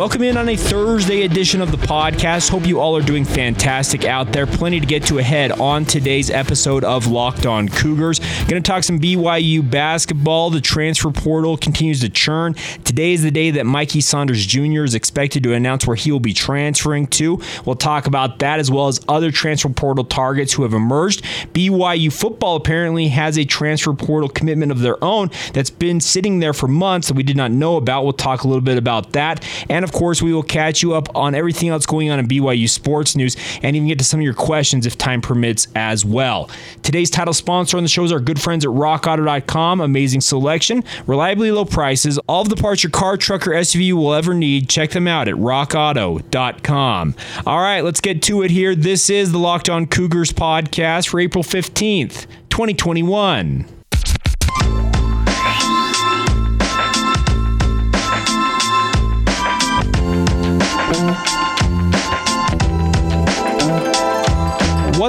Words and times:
Welcome 0.00 0.22
in 0.22 0.38
on 0.38 0.48
a 0.48 0.56
Thursday 0.56 1.24
edition 1.24 1.60
of 1.60 1.72
the 1.72 1.76
podcast. 1.76 2.48
Hope 2.48 2.66
you 2.66 2.80
all 2.80 2.96
are 2.96 3.02
doing 3.02 3.26
fantastic 3.26 4.06
out 4.06 4.32
there. 4.32 4.46
Plenty 4.46 4.80
to 4.80 4.86
get 4.86 5.04
to 5.08 5.18
ahead 5.18 5.52
on 5.52 5.84
today's 5.84 6.30
episode 6.30 6.84
of 6.84 7.06
Locked 7.06 7.44
On 7.44 7.68
Cougars. 7.68 8.18
Going 8.48 8.62
to 8.62 8.62
talk 8.62 8.82
some 8.82 8.98
BYU 8.98 9.70
basketball. 9.70 10.48
The 10.48 10.62
transfer 10.62 11.10
portal 11.10 11.58
continues 11.58 12.00
to 12.00 12.08
churn. 12.08 12.54
Today 12.82 13.12
is 13.12 13.22
the 13.22 13.30
day 13.30 13.50
that 13.50 13.66
Mikey 13.66 14.00
Saunders 14.00 14.46
Jr. 14.46 14.84
is 14.84 14.94
expected 14.94 15.42
to 15.42 15.52
announce 15.52 15.86
where 15.86 15.96
he 15.96 16.10
will 16.10 16.18
be 16.18 16.32
transferring 16.32 17.06
to. 17.08 17.38
We'll 17.66 17.76
talk 17.76 18.06
about 18.06 18.38
that 18.38 18.58
as 18.58 18.70
well 18.70 18.88
as 18.88 19.00
other 19.06 19.30
transfer 19.30 19.68
portal 19.68 20.04
targets 20.04 20.54
who 20.54 20.62
have 20.62 20.72
emerged. 20.72 21.24
BYU 21.52 22.10
football 22.10 22.56
apparently 22.56 23.08
has 23.08 23.36
a 23.36 23.44
transfer 23.44 23.92
portal 23.92 24.30
commitment 24.30 24.72
of 24.72 24.78
their 24.78 24.96
own 25.04 25.30
that's 25.52 25.68
been 25.68 26.00
sitting 26.00 26.40
there 26.40 26.54
for 26.54 26.68
months 26.68 27.08
that 27.08 27.14
we 27.18 27.22
did 27.22 27.36
not 27.36 27.50
know 27.50 27.76
about. 27.76 28.04
We'll 28.04 28.14
talk 28.14 28.44
a 28.44 28.48
little 28.48 28.62
bit 28.62 28.78
about 28.78 29.12
that. 29.12 29.46
And 29.68 29.84
of 29.89 29.89
course, 29.92 30.22
we 30.22 30.32
will 30.32 30.42
catch 30.42 30.82
you 30.82 30.94
up 30.94 31.14
on 31.16 31.34
everything 31.34 31.68
else 31.68 31.86
going 31.86 32.10
on 32.10 32.18
in 32.18 32.26
BYU 32.28 32.68
sports 32.68 33.16
news 33.16 33.36
and 33.62 33.76
even 33.76 33.88
get 33.88 33.98
to 33.98 34.04
some 34.04 34.20
of 34.20 34.24
your 34.24 34.34
questions 34.34 34.86
if 34.86 34.96
time 34.98 35.20
permits 35.20 35.68
as 35.74 36.04
well. 36.04 36.50
Today's 36.82 37.10
title 37.10 37.34
sponsor 37.34 37.76
on 37.76 37.82
the 37.82 37.88
show 37.88 38.04
is 38.04 38.12
our 38.12 38.20
good 38.20 38.40
friends 38.40 38.64
at 38.64 38.70
rockauto.com. 38.70 39.80
Amazing 39.80 40.20
selection, 40.20 40.84
reliably 41.06 41.50
low 41.50 41.64
prices, 41.64 42.18
all 42.26 42.42
of 42.42 42.48
the 42.48 42.56
parts 42.56 42.82
your 42.82 42.90
car, 42.90 43.16
truck, 43.16 43.46
or 43.46 43.52
SUV 43.52 43.92
will 43.92 44.14
ever 44.14 44.34
need. 44.34 44.68
Check 44.68 44.90
them 44.90 45.06
out 45.06 45.28
at 45.28 45.34
rockauto.com. 45.34 47.14
All 47.46 47.58
right, 47.60 47.82
let's 47.82 48.00
get 48.00 48.22
to 48.22 48.42
it 48.42 48.50
here. 48.50 48.74
This 48.74 49.10
is 49.10 49.32
the 49.32 49.38
Locked 49.38 49.68
On 49.68 49.86
Cougars 49.86 50.32
podcast 50.32 51.08
for 51.08 51.20
April 51.20 51.44
15th, 51.44 52.26
2021. 52.50 53.79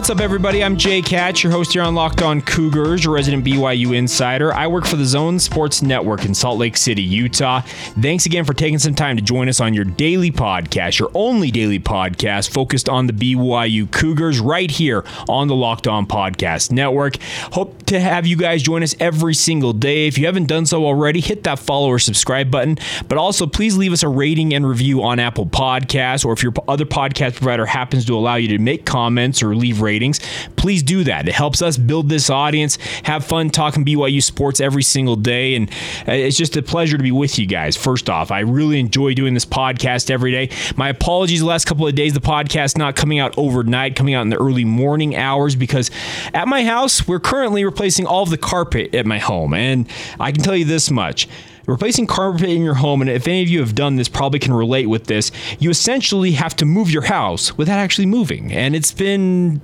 What's 0.02 0.10
up, 0.10 0.20
everybody? 0.20 0.64
I'm 0.64 0.78
Jake 0.78 1.08
Hatch, 1.10 1.44
your 1.44 1.52
host 1.52 1.74
here 1.74 1.84
on 1.84 1.94
Locked 1.94 2.24
On 2.24 2.42
Cougars, 2.42 3.04
your 3.04 3.14
resident 3.14 3.46
BYU 3.46 3.96
insider. 3.96 4.52
I 4.52 4.66
work 4.66 4.88
for 4.88 4.96
the 4.96 5.06
Zone 5.06 5.38
Sports 5.38 5.84
Network 5.84 6.26
in 6.26 6.34
Salt 6.34 6.58
Lake 6.58 6.76
City, 6.76 7.04
Utah. 7.04 7.62
Thanks 7.62 8.26
again 8.26 8.44
for 8.44 8.56
taking 8.56 8.80
some 8.80 8.96
time 8.96 9.16
to 9.16 9.22
join 9.22 9.48
us 9.48 9.60
on 9.60 9.76
your 9.76 9.86
daily 9.86 10.32
podcast, 10.32 10.98
your 10.98 11.12
only 11.14 11.52
daily 11.52 11.80
podcast 11.80 12.50
focused 12.52 12.90
on 12.90 13.06
the 13.06 13.14
BYU 13.14 13.92
Cougars, 13.92 14.40
right 14.40 14.72
here 14.72 15.06
on 15.30 15.48
the 15.48 15.56
Locked 15.56 15.88
On 15.88 16.08
Podcast 16.08 16.72
Network. 16.72 17.18
Hope 17.52 17.81
to 17.92 18.00
have 18.00 18.26
you 18.26 18.38
guys 18.38 18.64
join 18.64 18.84
us 18.84 18.96
every 19.02 19.34
single 19.34 19.74
day. 19.74 20.08
If 20.08 20.18
you 20.18 20.26
haven't 20.26 20.46
done 20.46 20.66
so 20.66 20.86
already, 20.86 21.20
hit 21.20 21.44
that 21.44 21.60
follow 21.60 21.90
or 21.90 22.00
subscribe 22.00 22.50
button. 22.50 22.78
But 23.10 23.18
also, 23.18 23.46
please 23.46 23.76
leave 23.76 23.92
us 23.92 24.02
a 24.02 24.08
rating 24.08 24.54
and 24.54 24.66
review 24.66 25.04
on 25.04 25.20
Apple 25.20 25.46
Podcasts, 25.46 26.26
or 26.26 26.32
if 26.32 26.42
your 26.42 26.54
other 26.70 26.86
podcast 26.86 27.36
provider 27.36 27.66
happens 27.66 28.06
to 28.06 28.16
allow 28.16 28.36
you 28.36 28.48
to 28.48 28.58
make 28.60 28.86
comments 28.86 29.44
or 29.44 29.56
leave 29.56 29.82
ratings, 29.82 30.22
please 30.56 30.82
do 30.84 31.04
that. 31.04 31.28
It 31.28 31.34
helps 31.34 31.62
us 31.62 31.76
build 31.76 32.08
this 32.08 32.30
audience, 32.30 32.78
have 33.04 33.26
fun 33.26 33.50
talking 33.50 33.84
BYU 33.84 34.24
sports 34.24 34.62
every 34.62 34.84
single 34.84 35.18
day. 35.18 35.56
And 35.56 35.70
it's 36.08 36.38
just 36.38 36.56
a 36.56 36.62
pleasure 36.62 36.96
to 36.96 37.04
be 37.04 37.12
with 37.12 37.38
you 37.38 37.46
guys. 37.46 37.76
First 37.76 38.10
off, 38.10 38.32
I 38.32 38.40
really 38.40 38.80
enjoy 38.80 39.14
doing 39.16 39.34
this 39.34 39.46
podcast 39.46 40.10
every 40.10 40.32
day. 40.32 40.50
My 40.78 40.90
apologies 40.90 41.42
the 41.42 41.46
last 41.46 41.66
couple 41.66 41.86
of 41.86 41.94
days, 41.94 42.14
the 42.14 42.22
podcast 42.22 42.78
not 42.78 42.96
coming 42.96 43.20
out 43.20 43.34
overnight, 43.38 43.98
coming 43.98 44.14
out 44.14 44.22
in 44.22 44.30
the 44.30 44.40
early 44.40 44.64
morning 44.64 45.18
hours 45.18 45.58
because 45.58 45.92
at 46.34 46.48
my 46.48 46.64
house, 46.64 47.06
we're 47.06 47.20
currently 47.20 47.66
replacing 47.66 47.81
all 48.06 48.24
of 48.24 48.30
the 48.30 48.38
carpet 48.38 48.94
at 48.94 49.06
my 49.06 49.20
home. 49.20 49.54
And 49.54 49.88
I 50.20 50.32
can 50.32 50.44
tell 50.44 50.56
you 50.56 50.66
this 50.66 50.92
much 50.92 51.28
replacing 51.68 52.08
carpet 52.08 52.50
in 52.50 52.64
your 52.64 52.74
home, 52.74 53.02
and 53.02 53.10
if 53.10 53.28
any 53.28 53.42
of 53.42 53.48
you 53.48 53.60
have 53.60 53.76
done 53.76 53.96
this, 53.96 54.10
probably 54.10 54.40
can 54.40 54.54
relate 54.54 54.88
with 54.88 55.06
this, 55.06 55.32
you 55.60 55.70
essentially 55.70 56.32
have 56.32 56.56
to 56.58 56.66
move 56.66 56.92
your 56.92 57.04
house 57.04 57.58
without 57.58 57.78
actually 57.78 58.08
moving. 58.08 58.52
And 58.52 58.76
it's 58.76 58.92
been 58.92 59.62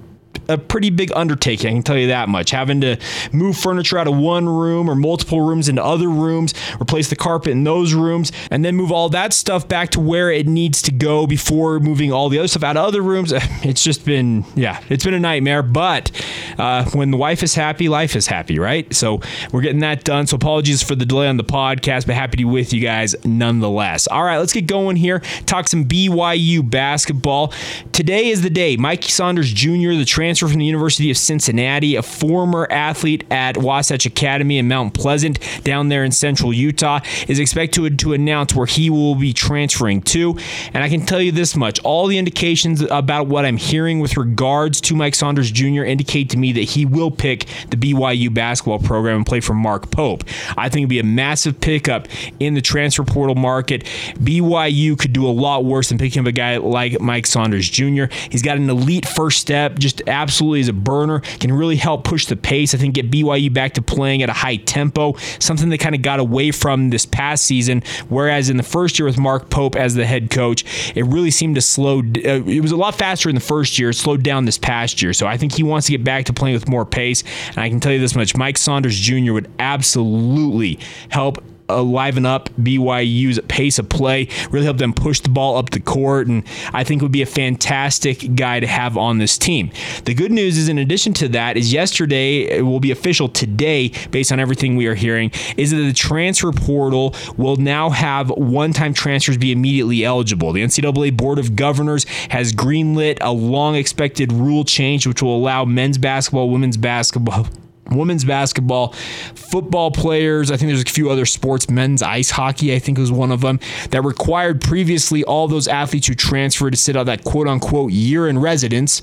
a 0.49 0.57
pretty 0.57 0.89
big 0.89 1.11
undertaking. 1.15 1.67
I 1.67 1.73
can 1.73 1.83
tell 1.83 1.97
you 1.97 2.07
that 2.07 2.29
much. 2.29 2.51
Having 2.51 2.81
to 2.81 2.97
move 3.31 3.57
furniture 3.57 3.97
out 3.97 4.07
of 4.07 4.15
one 4.15 4.47
room 4.47 4.89
or 4.89 4.95
multiple 4.95 5.41
rooms 5.41 5.69
into 5.69 5.83
other 5.83 6.09
rooms, 6.09 6.53
replace 6.81 7.09
the 7.09 7.15
carpet 7.15 7.51
in 7.51 7.63
those 7.63 7.93
rooms, 7.93 8.31
and 8.51 8.63
then 8.63 8.75
move 8.75 8.91
all 8.91 9.09
that 9.09 9.33
stuff 9.33 9.67
back 9.67 9.89
to 9.91 9.99
where 9.99 10.31
it 10.31 10.47
needs 10.47 10.81
to 10.83 10.91
go 10.91 11.27
before 11.27 11.79
moving 11.79 12.11
all 12.11 12.29
the 12.29 12.39
other 12.39 12.47
stuff 12.47 12.63
out 12.63 12.77
of 12.77 12.85
other 12.85 13.01
rooms. 13.01 13.33
It's 13.67 13.83
just 13.83 14.05
been, 14.05 14.45
yeah, 14.55 14.81
it's 14.87 15.03
been 15.03 15.13
a 15.13 15.19
nightmare. 15.19 15.61
But 15.61 16.11
uh, 16.57 16.85
when 16.91 17.11
the 17.11 17.17
wife 17.17 17.43
is 17.43 17.55
happy, 17.55 17.89
life 17.89 18.15
is 18.15 18.27
happy, 18.27 18.59
right? 18.59 18.91
So 18.93 19.19
we're 19.51 19.61
getting 19.61 19.79
that 19.79 20.03
done. 20.03 20.27
So 20.27 20.35
apologies 20.35 20.83
for 20.83 20.95
the 20.95 21.05
delay 21.05 21.27
on 21.27 21.37
the 21.37 21.43
podcast, 21.43 22.05
but 22.05 22.15
happy 22.15 22.31
to 22.31 22.37
be 22.37 22.45
with 22.45 22.71
you 22.71 22.79
guys 22.81 23.15
nonetheless. 23.25 24.07
All 24.07 24.23
right, 24.23 24.37
let's 24.37 24.53
get 24.53 24.67
going 24.67 24.95
here. 24.95 25.19
Talk 25.45 25.67
some 25.67 25.85
BYU 25.85 26.69
basketball. 26.69 27.51
Today 27.91 28.29
is 28.29 28.41
the 28.41 28.49
day. 28.49 28.77
Mikey 28.77 29.09
Saunders 29.09 29.51
Jr., 29.51 29.93
the 29.93 30.05
transfer 30.05 30.36
from 30.39 30.59
the 30.59 30.65
University 30.65 31.09
of 31.09 31.17
Cincinnati, 31.17 31.95
a 31.95 32.01
former 32.01 32.67
athlete 32.69 33.25
at 33.31 33.57
Wasatch 33.57 34.05
Academy 34.05 34.57
in 34.57 34.67
Mount 34.67 34.93
Pleasant 34.93 35.39
down 35.63 35.89
there 35.89 36.03
in 36.03 36.11
central 36.11 36.53
Utah, 36.53 36.99
is 37.27 37.39
expected 37.39 37.99
to 37.99 38.13
announce 38.13 38.53
where 38.53 38.65
he 38.65 38.89
will 38.89 39.15
be 39.15 39.33
transferring 39.33 40.01
to. 40.03 40.37
And 40.73 40.83
I 40.83 40.89
can 40.89 41.05
tell 41.05 41.21
you 41.21 41.31
this 41.31 41.55
much 41.55 41.79
all 41.83 42.07
the 42.07 42.17
indications 42.17 42.81
about 42.81 43.27
what 43.27 43.45
I'm 43.45 43.57
hearing 43.57 43.99
with 43.99 44.17
regards 44.17 44.79
to 44.81 44.95
Mike 44.95 45.15
Saunders 45.15 45.49
Jr. 45.51 45.83
indicate 45.83 46.29
to 46.31 46.37
me 46.37 46.51
that 46.53 46.61
he 46.61 46.85
will 46.85 47.11
pick 47.11 47.45
the 47.69 47.77
BYU 47.77 48.33
basketball 48.33 48.79
program 48.79 49.17
and 49.17 49.25
play 49.25 49.39
for 49.39 49.53
Mark 49.53 49.89
Pope. 49.91 50.23
I 50.57 50.69
think 50.69 50.83
it'd 50.83 50.89
be 50.89 50.99
a 50.99 51.03
massive 51.03 51.59
pickup 51.59 52.07
in 52.39 52.53
the 52.53 52.61
transfer 52.61 53.03
portal 53.03 53.35
market. 53.35 53.83
BYU 54.19 54.97
could 54.97 55.13
do 55.13 55.25
a 55.25 55.31
lot 55.31 55.65
worse 55.65 55.89
than 55.89 55.97
picking 55.97 56.21
up 56.21 56.27
a 56.27 56.31
guy 56.31 56.57
like 56.57 56.99
Mike 57.01 57.25
Saunders 57.25 57.69
Jr. 57.69 58.05
He's 58.29 58.41
got 58.41 58.57
an 58.57 58.69
elite 58.69 59.07
first 59.07 59.39
step, 59.39 59.79
just 59.79 60.01
absolutely 60.07 60.26
is 60.27 60.67
a 60.67 60.73
burner, 60.73 61.19
can 61.39 61.51
really 61.51 61.75
help 61.75 62.03
push 62.03 62.25
the 62.25 62.35
pace. 62.35 62.73
I 62.73 62.77
think 62.77 62.95
get 62.95 63.11
BYU 63.11 63.53
back 63.53 63.73
to 63.73 63.81
playing 63.81 64.23
at 64.23 64.29
a 64.29 64.33
high 64.33 64.57
tempo, 64.57 65.15
something 65.39 65.69
they 65.69 65.77
kind 65.77 65.95
of 65.95 66.01
got 66.01 66.19
away 66.19 66.51
from 66.51 66.89
this 66.89 67.05
past 67.05 67.45
season. 67.45 67.83
Whereas 68.09 68.49
in 68.49 68.57
the 68.57 68.63
first 68.63 68.99
year 68.99 69.05
with 69.05 69.17
Mark 69.17 69.49
Pope 69.49 69.75
as 69.75 69.95
the 69.95 70.05
head 70.05 70.29
coach, 70.29 70.63
it 70.95 71.05
really 71.05 71.31
seemed 71.31 71.55
to 71.55 71.61
slow. 71.61 71.99
Uh, 71.99 72.43
it 72.45 72.61
was 72.61 72.71
a 72.71 72.77
lot 72.77 72.95
faster 72.95 73.29
in 73.29 73.35
the 73.35 73.41
first 73.41 73.79
year. 73.79 73.89
It 73.89 73.95
slowed 73.95 74.23
down 74.23 74.45
this 74.45 74.57
past 74.57 75.01
year. 75.01 75.13
So 75.13 75.27
I 75.27 75.37
think 75.37 75.53
he 75.53 75.63
wants 75.63 75.87
to 75.87 75.91
get 75.91 76.03
back 76.03 76.25
to 76.25 76.33
playing 76.33 76.55
with 76.55 76.67
more 76.67 76.85
pace. 76.85 77.23
And 77.49 77.59
I 77.59 77.69
can 77.69 77.79
tell 77.79 77.91
you 77.91 77.99
this 77.99 78.15
much: 78.15 78.35
Mike 78.35 78.57
Saunders 78.57 78.97
Jr. 78.99 79.33
would 79.33 79.49
absolutely 79.59 80.79
help 81.09 81.43
uh, 81.69 81.81
liven 81.81 82.25
up 82.25 82.49
BYU's 82.61 83.39
pace 83.47 83.79
of 83.79 83.89
play, 83.89 84.27
really 84.51 84.65
help 84.65 84.77
them 84.77 84.93
push 84.93 85.19
the 85.19 85.29
ball 85.29 85.57
up 85.57 85.71
the 85.71 85.79
court, 85.79 86.27
and 86.27 86.43
I 86.73 86.83
think 86.83 87.01
would 87.01 87.11
be 87.11 87.21
a 87.21 87.27
fantastic 87.27 88.35
guy 88.35 88.59
to 88.59 88.67
have 88.67 88.97
on 88.97 89.17
this 89.17 89.37
team. 89.37 89.71
The 90.05 90.13
good 90.13 90.31
news 90.31 90.57
is, 90.57 90.69
in 90.69 90.77
addition 90.77 91.13
to 91.15 91.27
that, 91.29 91.57
is 91.57 91.73
yesterday 91.73 92.43
it 92.43 92.63
will 92.63 92.79
be 92.79 92.91
official 92.91 93.29
today, 93.29 93.91
based 94.11 94.31
on 94.31 94.39
everything 94.39 94.75
we 94.75 94.87
are 94.87 94.95
hearing, 94.95 95.31
is 95.57 95.71
that 95.71 95.77
the 95.77 95.93
transfer 95.93 96.51
portal 96.51 97.15
will 97.37 97.57
now 97.57 97.89
have 97.89 98.29
one-time 98.29 98.93
transfers 98.93 99.37
be 99.37 99.51
immediately 99.51 100.03
eligible. 100.03 100.53
The 100.53 100.63
NCAA 100.63 101.15
Board 101.15 101.39
of 101.39 101.55
Governors 101.55 102.05
has 102.29 102.53
greenlit 102.53 103.17
a 103.21 103.31
long-expected 103.31 104.31
rule 104.31 104.63
change, 104.63 105.07
which 105.07 105.21
will 105.21 105.35
allow 105.35 105.65
men's 105.65 105.97
basketball, 105.97 106.49
women's 106.49 106.77
basketball 106.77 107.47
women's 107.91 108.25
basketball, 108.25 108.93
football 109.35 109.91
players. 109.91 110.51
I 110.51 110.57
think 110.57 110.69
there's 110.69 110.81
a 110.81 110.85
few 110.85 111.09
other 111.09 111.25
sports, 111.25 111.69
men's 111.69 112.01
ice 112.01 112.29
hockey, 112.29 112.73
I 112.73 112.79
think 112.79 112.97
was 112.97 113.11
one 113.11 113.31
of 113.31 113.41
them, 113.41 113.59
that 113.91 114.03
required 114.03 114.61
previously 114.61 115.23
all 115.23 115.47
those 115.47 115.67
athletes 115.67 116.07
who 116.07 116.15
transferred 116.15 116.71
to 116.71 116.77
sit 116.77 116.95
out 116.95 117.05
that 117.05 117.23
quote 117.23 117.47
unquote 117.47 117.91
year 117.91 118.27
in 118.27 118.39
residence 118.39 119.01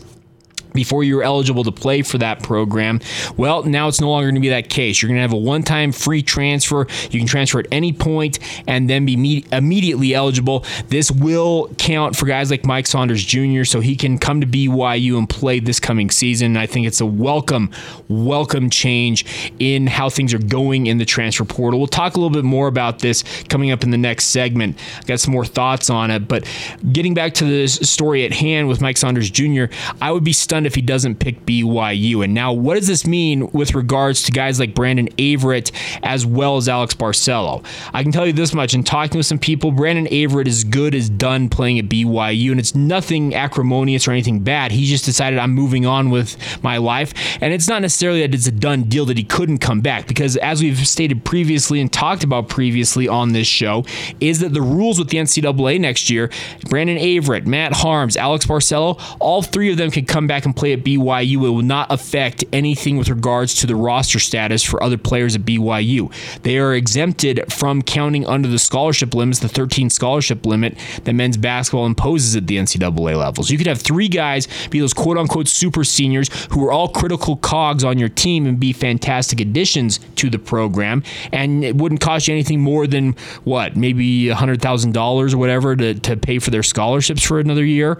before 0.74 1.04
you 1.04 1.14
were 1.14 1.22
eligible 1.22 1.62
to 1.62 1.70
play 1.70 2.02
for 2.02 2.18
that 2.18 2.42
program. 2.42 3.00
Well, 3.36 3.62
now 3.62 3.86
it's 3.86 4.00
no 4.00 4.10
longer 4.10 4.26
going 4.26 4.34
to 4.34 4.40
be 4.40 4.48
that 4.48 4.68
case. 4.68 5.00
You're 5.00 5.08
going 5.08 5.18
to 5.18 5.22
have 5.22 5.32
a 5.32 5.36
one 5.36 5.62
time 5.62 5.92
free 5.92 6.20
transfer. 6.20 6.88
You 7.10 7.20
can 7.20 7.28
transfer 7.28 7.60
at 7.60 7.68
any 7.70 7.92
point 7.92 8.40
and 8.66 8.90
then 8.90 9.06
be 9.06 9.16
me- 9.16 9.44
immediately 9.52 10.14
eligible. 10.14 10.64
This 10.88 11.12
will 11.12 11.68
count 11.78 12.16
for 12.16 12.26
guys 12.26 12.50
like 12.50 12.66
Mike 12.66 12.88
Saunders 12.88 13.24
Jr., 13.24 13.62
so 13.62 13.78
he 13.78 13.94
can 13.94 14.18
come 14.18 14.40
to 14.40 14.46
BYU 14.46 15.16
and 15.16 15.28
play 15.28 15.60
this 15.60 15.78
coming 15.78 16.10
season. 16.10 16.56
I 16.56 16.66
think 16.66 16.88
it's 16.88 17.00
a 17.00 17.06
welcome, 17.06 17.70
welcome 18.08 18.68
change 18.68 19.52
in 19.60 19.86
how 19.86 20.10
things 20.10 20.34
are 20.34 20.38
going 20.38 20.88
in 20.88 20.98
the 20.98 21.04
transfer 21.04 21.44
portal. 21.44 21.78
We'll 21.78 21.86
talk 21.86 22.16
a 22.16 22.20
little 22.20 22.34
bit 22.34 22.44
more 22.44 22.66
about 22.66 22.98
this 22.98 23.22
coming 23.48 23.70
up 23.70 23.84
in 23.84 23.90
the 23.90 23.98
next 23.98 24.26
segment. 24.26 24.76
I 24.98 25.04
got 25.04 25.20
some 25.20 25.32
more 25.32 25.44
thoughts 25.44 25.88
on 25.88 26.10
it, 26.10 26.26
but 26.26 26.44
getting 26.90 27.14
back 27.14 27.34
to 27.34 27.44
the 27.44 27.68
story 27.68 28.24
at 28.24 28.32
hand 28.32 28.66
with 28.66 28.80
Mike 28.80 28.96
Saunders 28.96 29.30
Jr., 29.30 29.66
I 30.02 30.10
would 30.10 30.24
be 30.24 30.32
stunned 30.32 30.63
if 30.66 30.74
he 30.74 30.82
doesn't 30.82 31.16
pick 31.16 31.44
BYU. 31.46 32.24
And 32.24 32.34
now, 32.34 32.52
what 32.52 32.74
does 32.74 32.86
this 32.86 33.06
mean 33.06 33.50
with 33.52 33.74
regards 33.74 34.22
to 34.24 34.32
guys 34.32 34.60
like 34.60 34.74
Brandon 34.74 35.08
Averette 35.18 35.70
as 36.02 36.26
well 36.26 36.56
as 36.56 36.68
Alex 36.68 36.94
Barcelo? 36.94 37.64
I 37.92 38.02
can 38.02 38.12
tell 38.12 38.26
you 38.26 38.32
this 38.32 38.54
much 38.54 38.74
in 38.74 38.84
talking 38.84 39.16
with 39.16 39.26
some 39.26 39.38
people, 39.38 39.72
Brandon 39.72 40.06
Averette 40.12 40.48
is 40.48 40.64
good 40.64 40.94
as 40.94 41.08
done 41.08 41.48
playing 41.48 41.78
at 41.78 41.86
BYU, 41.86 42.50
and 42.50 42.60
it's 42.60 42.74
nothing 42.74 43.34
acrimonious 43.34 44.06
or 44.08 44.12
anything 44.12 44.40
bad. 44.40 44.72
He 44.72 44.86
just 44.86 45.04
decided 45.04 45.38
I'm 45.38 45.52
moving 45.52 45.86
on 45.86 46.10
with 46.10 46.36
my 46.62 46.76
life. 46.78 47.12
And 47.40 47.52
it's 47.52 47.68
not 47.68 47.82
necessarily 47.82 48.20
that 48.20 48.34
it's 48.34 48.46
a 48.46 48.52
done 48.52 48.84
deal 48.84 49.04
that 49.06 49.18
he 49.18 49.24
couldn't 49.24 49.58
come 49.58 49.80
back, 49.80 50.06
because 50.06 50.36
as 50.38 50.62
we've 50.62 50.86
stated 50.86 51.24
previously 51.24 51.80
and 51.80 51.92
talked 51.92 52.24
about 52.24 52.48
previously 52.48 53.08
on 53.08 53.32
this 53.32 53.46
show, 53.46 53.84
is 54.20 54.40
that 54.40 54.54
the 54.54 54.62
rules 54.62 54.98
with 54.98 55.08
the 55.08 55.18
NCAA 55.18 55.80
next 55.80 56.10
year, 56.10 56.30
Brandon 56.68 56.98
Averette, 56.98 57.46
Matt 57.46 57.72
Haarms, 57.72 58.16
Alex 58.16 58.46
Barcelo, 58.46 59.00
all 59.20 59.42
three 59.42 59.70
of 59.70 59.76
them 59.76 59.90
can 59.90 60.04
come 60.04 60.26
back 60.26 60.44
and 60.44 60.53
play 60.54 60.72
at 60.72 60.84
BYU. 60.84 61.34
It 61.46 61.50
will 61.50 61.62
not 61.62 61.90
affect 61.90 62.44
anything 62.52 62.96
with 62.96 63.08
regards 63.08 63.54
to 63.56 63.66
the 63.66 63.76
roster 63.76 64.18
status 64.18 64.62
for 64.62 64.82
other 64.82 64.98
players 64.98 65.34
at 65.34 65.42
BYU. 65.42 66.12
They 66.42 66.58
are 66.58 66.74
exempted 66.74 67.52
from 67.52 67.82
counting 67.82 68.26
under 68.26 68.48
the 68.48 68.58
scholarship 68.58 69.14
limits, 69.14 69.40
the 69.40 69.48
13 69.48 69.90
scholarship 69.90 70.46
limit 70.46 70.76
that 71.04 71.12
men's 71.12 71.36
basketball 71.36 71.86
imposes 71.86 72.36
at 72.36 72.46
the 72.46 72.56
NCAA 72.56 73.16
levels. 73.16 73.50
You 73.50 73.58
could 73.58 73.66
have 73.66 73.80
three 73.80 74.08
guys 74.08 74.48
be 74.70 74.80
those 74.80 74.94
quote 74.94 75.18
unquote 75.18 75.48
super 75.48 75.84
seniors 75.84 76.28
who 76.50 76.64
are 76.66 76.72
all 76.72 76.88
critical 76.88 77.36
cogs 77.36 77.84
on 77.84 77.98
your 77.98 78.08
team 78.08 78.46
and 78.46 78.58
be 78.58 78.72
fantastic 78.72 79.40
additions 79.40 80.00
to 80.16 80.30
the 80.30 80.38
program. 80.38 81.02
And 81.32 81.64
it 81.64 81.76
wouldn't 81.76 82.00
cost 82.00 82.28
you 82.28 82.34
anything 82.34 82.60
more 82.60 82.86
than 82.86 83.12
what, 83.44 83.76
maybe 83.76 84.26
$100,000 84.26 85.34
or 85.34 85.38
whatever 85.38 85.76
to, 85.76 85.94
to 85.94 86.16
pay 86.16 86.38
for 86.38 86.50
their 86.50 86.62
scholarships 86.62 87.22
for 87.22 87.38
another 87.38 87.64
year. 87.64 87.98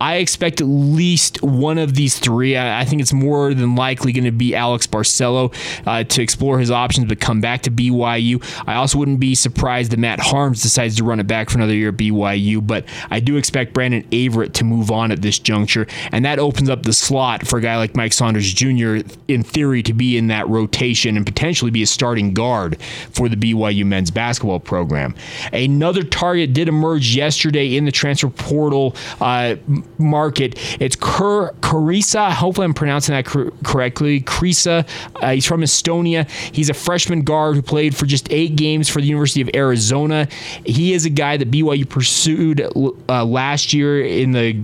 I 0.00 0.16
expect 0.16 0.60
at 0.60 0.66
least 0.66 1.42
one 1.42 1.78
of 1.78 1.93
these 1.94 2.18
three. 2.18 2.56
I, 2.56 2.80
I 2.80 2.84
think 2.84 3.02
it's 3.02 3.12
more 3.12 3.54
than 3.54 3.74
likely 3.76 4.12
going 4.12 4.24
to 4.24 4.32
be 4.32 4.54
Alex 4.54 4.86
Barcelo 4.86 5.54
uh, 5.86 6.04
to 6.04 6.22
explore 6.22 6.58
his 6.58 6.70
options, 6.70 7.06
but 7.06 7.20
come 7.20 7.40
back 7.40 7.62
to 7.62 7.70
BYU. 7.70 8.42
I 8.66 8.74
also 8.74 8.98
wouldn't 8.98 9.20
be 9.20 9.34
surprised 9.34 9.92
that 9.92 9.98
Matt 9.98 10.18
Haarms 10.18 10.62
decides 10.62 10.96
to 10.96 11.04
run 11.04 11.20
it 11.20 11.26
back 11.26 11.50
for 11.50 11.58
another 11.58 11.74
year 11.74 11.88
at 11.88 11.96
BYU, 11.96 12.64
but 12.66 12.84
I 13.10 13.20
do 13.20 13.36
expect 13.36 13.72
Brandon 13.72 14.06
Averette 14.12 14.54
to 14.54 14.64
move 14.64 14.90
on 14.90 15.10
at 15.12 15.22
this 15.22 15.38
juncture, 15.38 15.86
and 16.12 16.24
that 16.24 16.38
opens 16.38 16.68
up 16.68 16.82
the 16.82 16.92
slot 16.92 17.46
for 17.46 17.58
a 17.58 17.62
guy 17.62 17.76
like 17.76 17.96
Mike 17.96 18.12
Saunders 18.12 18.52
Jr. 18.52 18.98
in 19.28 19.42
theory 19.42 19.82
to 19.82 19.92
be 19.92 20.16
in 20.16 20.28
that 20.28 20.48
rotation 20.48 21.16
and 21.16 21.26
potentially 21.26 21.70
be 21.70 21.82
a 21.82 21.86
starting 21.86 22.34
guard 22.34 22.80
for 23.10 23.28
the 23.28 23.36
BYU 23.36 23.84
men's 23.84 24.10
basketball 24.10 24.60
program. 24.60 25.14
Another 25.52 26.02
target 26.02 26.52
did 26.52 26.68
emerge 26.68 27.14
yesterday 27.14 27.76
in 27.76 27.84
the 27.84 27.92
transfer 27.92 28.28
portal. 28.28 28.94
Uh, 29.20 29.56
market. 29.98 30.58
It's 30.80 30.96
Kur- 30.96 31.52
Kurisa. 31.84 32.30
Hopefully, 32.30 32.64
I'm 32.64 32.74
pronouncing 32.74 33.14
that 33.14 33.26
cor- 33.26 33.52
correctly. 33.62 34.20
Krisa. 34.20 34.86
Uh, 35.16 35.32
he's 35.32 35.46
from 35.46 35.60
Estonia. 35.60 36.28
He's 36.30 36.70
a 36.70 36.74
freshman 36.74 37.22
guard 37.22 37.56
who 37.56 37.62
played 37.62 37.94
for 37.94 38.06
just 38.06 38.30
eight 38.32 38.56
games 38.56 38.88
for 38.88 39.00
the 39.00 39.06
University 39.06 39.40
of 39.42 39.50
Arizona. 39.54 40.28
He 40.64 40.92
is 40.92 41.04
a 41.04 41.10
guy 41.10 41.36
that 41.36 41.50
BYU 41.50 41.88
pursued 41.88 42.60
uh, 43.08 43.24
last 43.24 43.72
year 43.72 44.02
in 44.02 44.32
the 44.32 44.60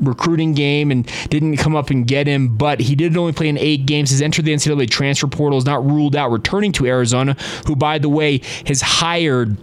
recruiting 0.00 0.52
game 0.52 0.90
and 0.90 1.10
didn't 1.30 1.56
come 1.58 1.76
up 1.76 1.90
and 1.90 2.06
get 2.06 2.26
him, 2.26 2.56
but 2.56 2.80
he 2.80 2.94
did 2.96 3.16
only 3.16 3.32
play 3.32 3.48
in 3.48 3.56
eight 3.56 3.86
games. 3.86 4.10
Has 4.10 4.20
entered 4.20 4.44
the 4.44 4.52
NCAA 4.52 4.90
transfer 4.90 5.28
portal, 5.28 5.58
is 5.58 5.64
not 5.64 5.84
ruled 5.84 6.16
out 6.16 6.30
returning 6.30 6.72
to 6.72 6.86
Arizona, 6.86 7.34
who, 7.66 7.76
by 7.76 7.98
the 7.98 8.08
way, 8.08 8.40
has 8.66 8.82
hired 8.82 9.56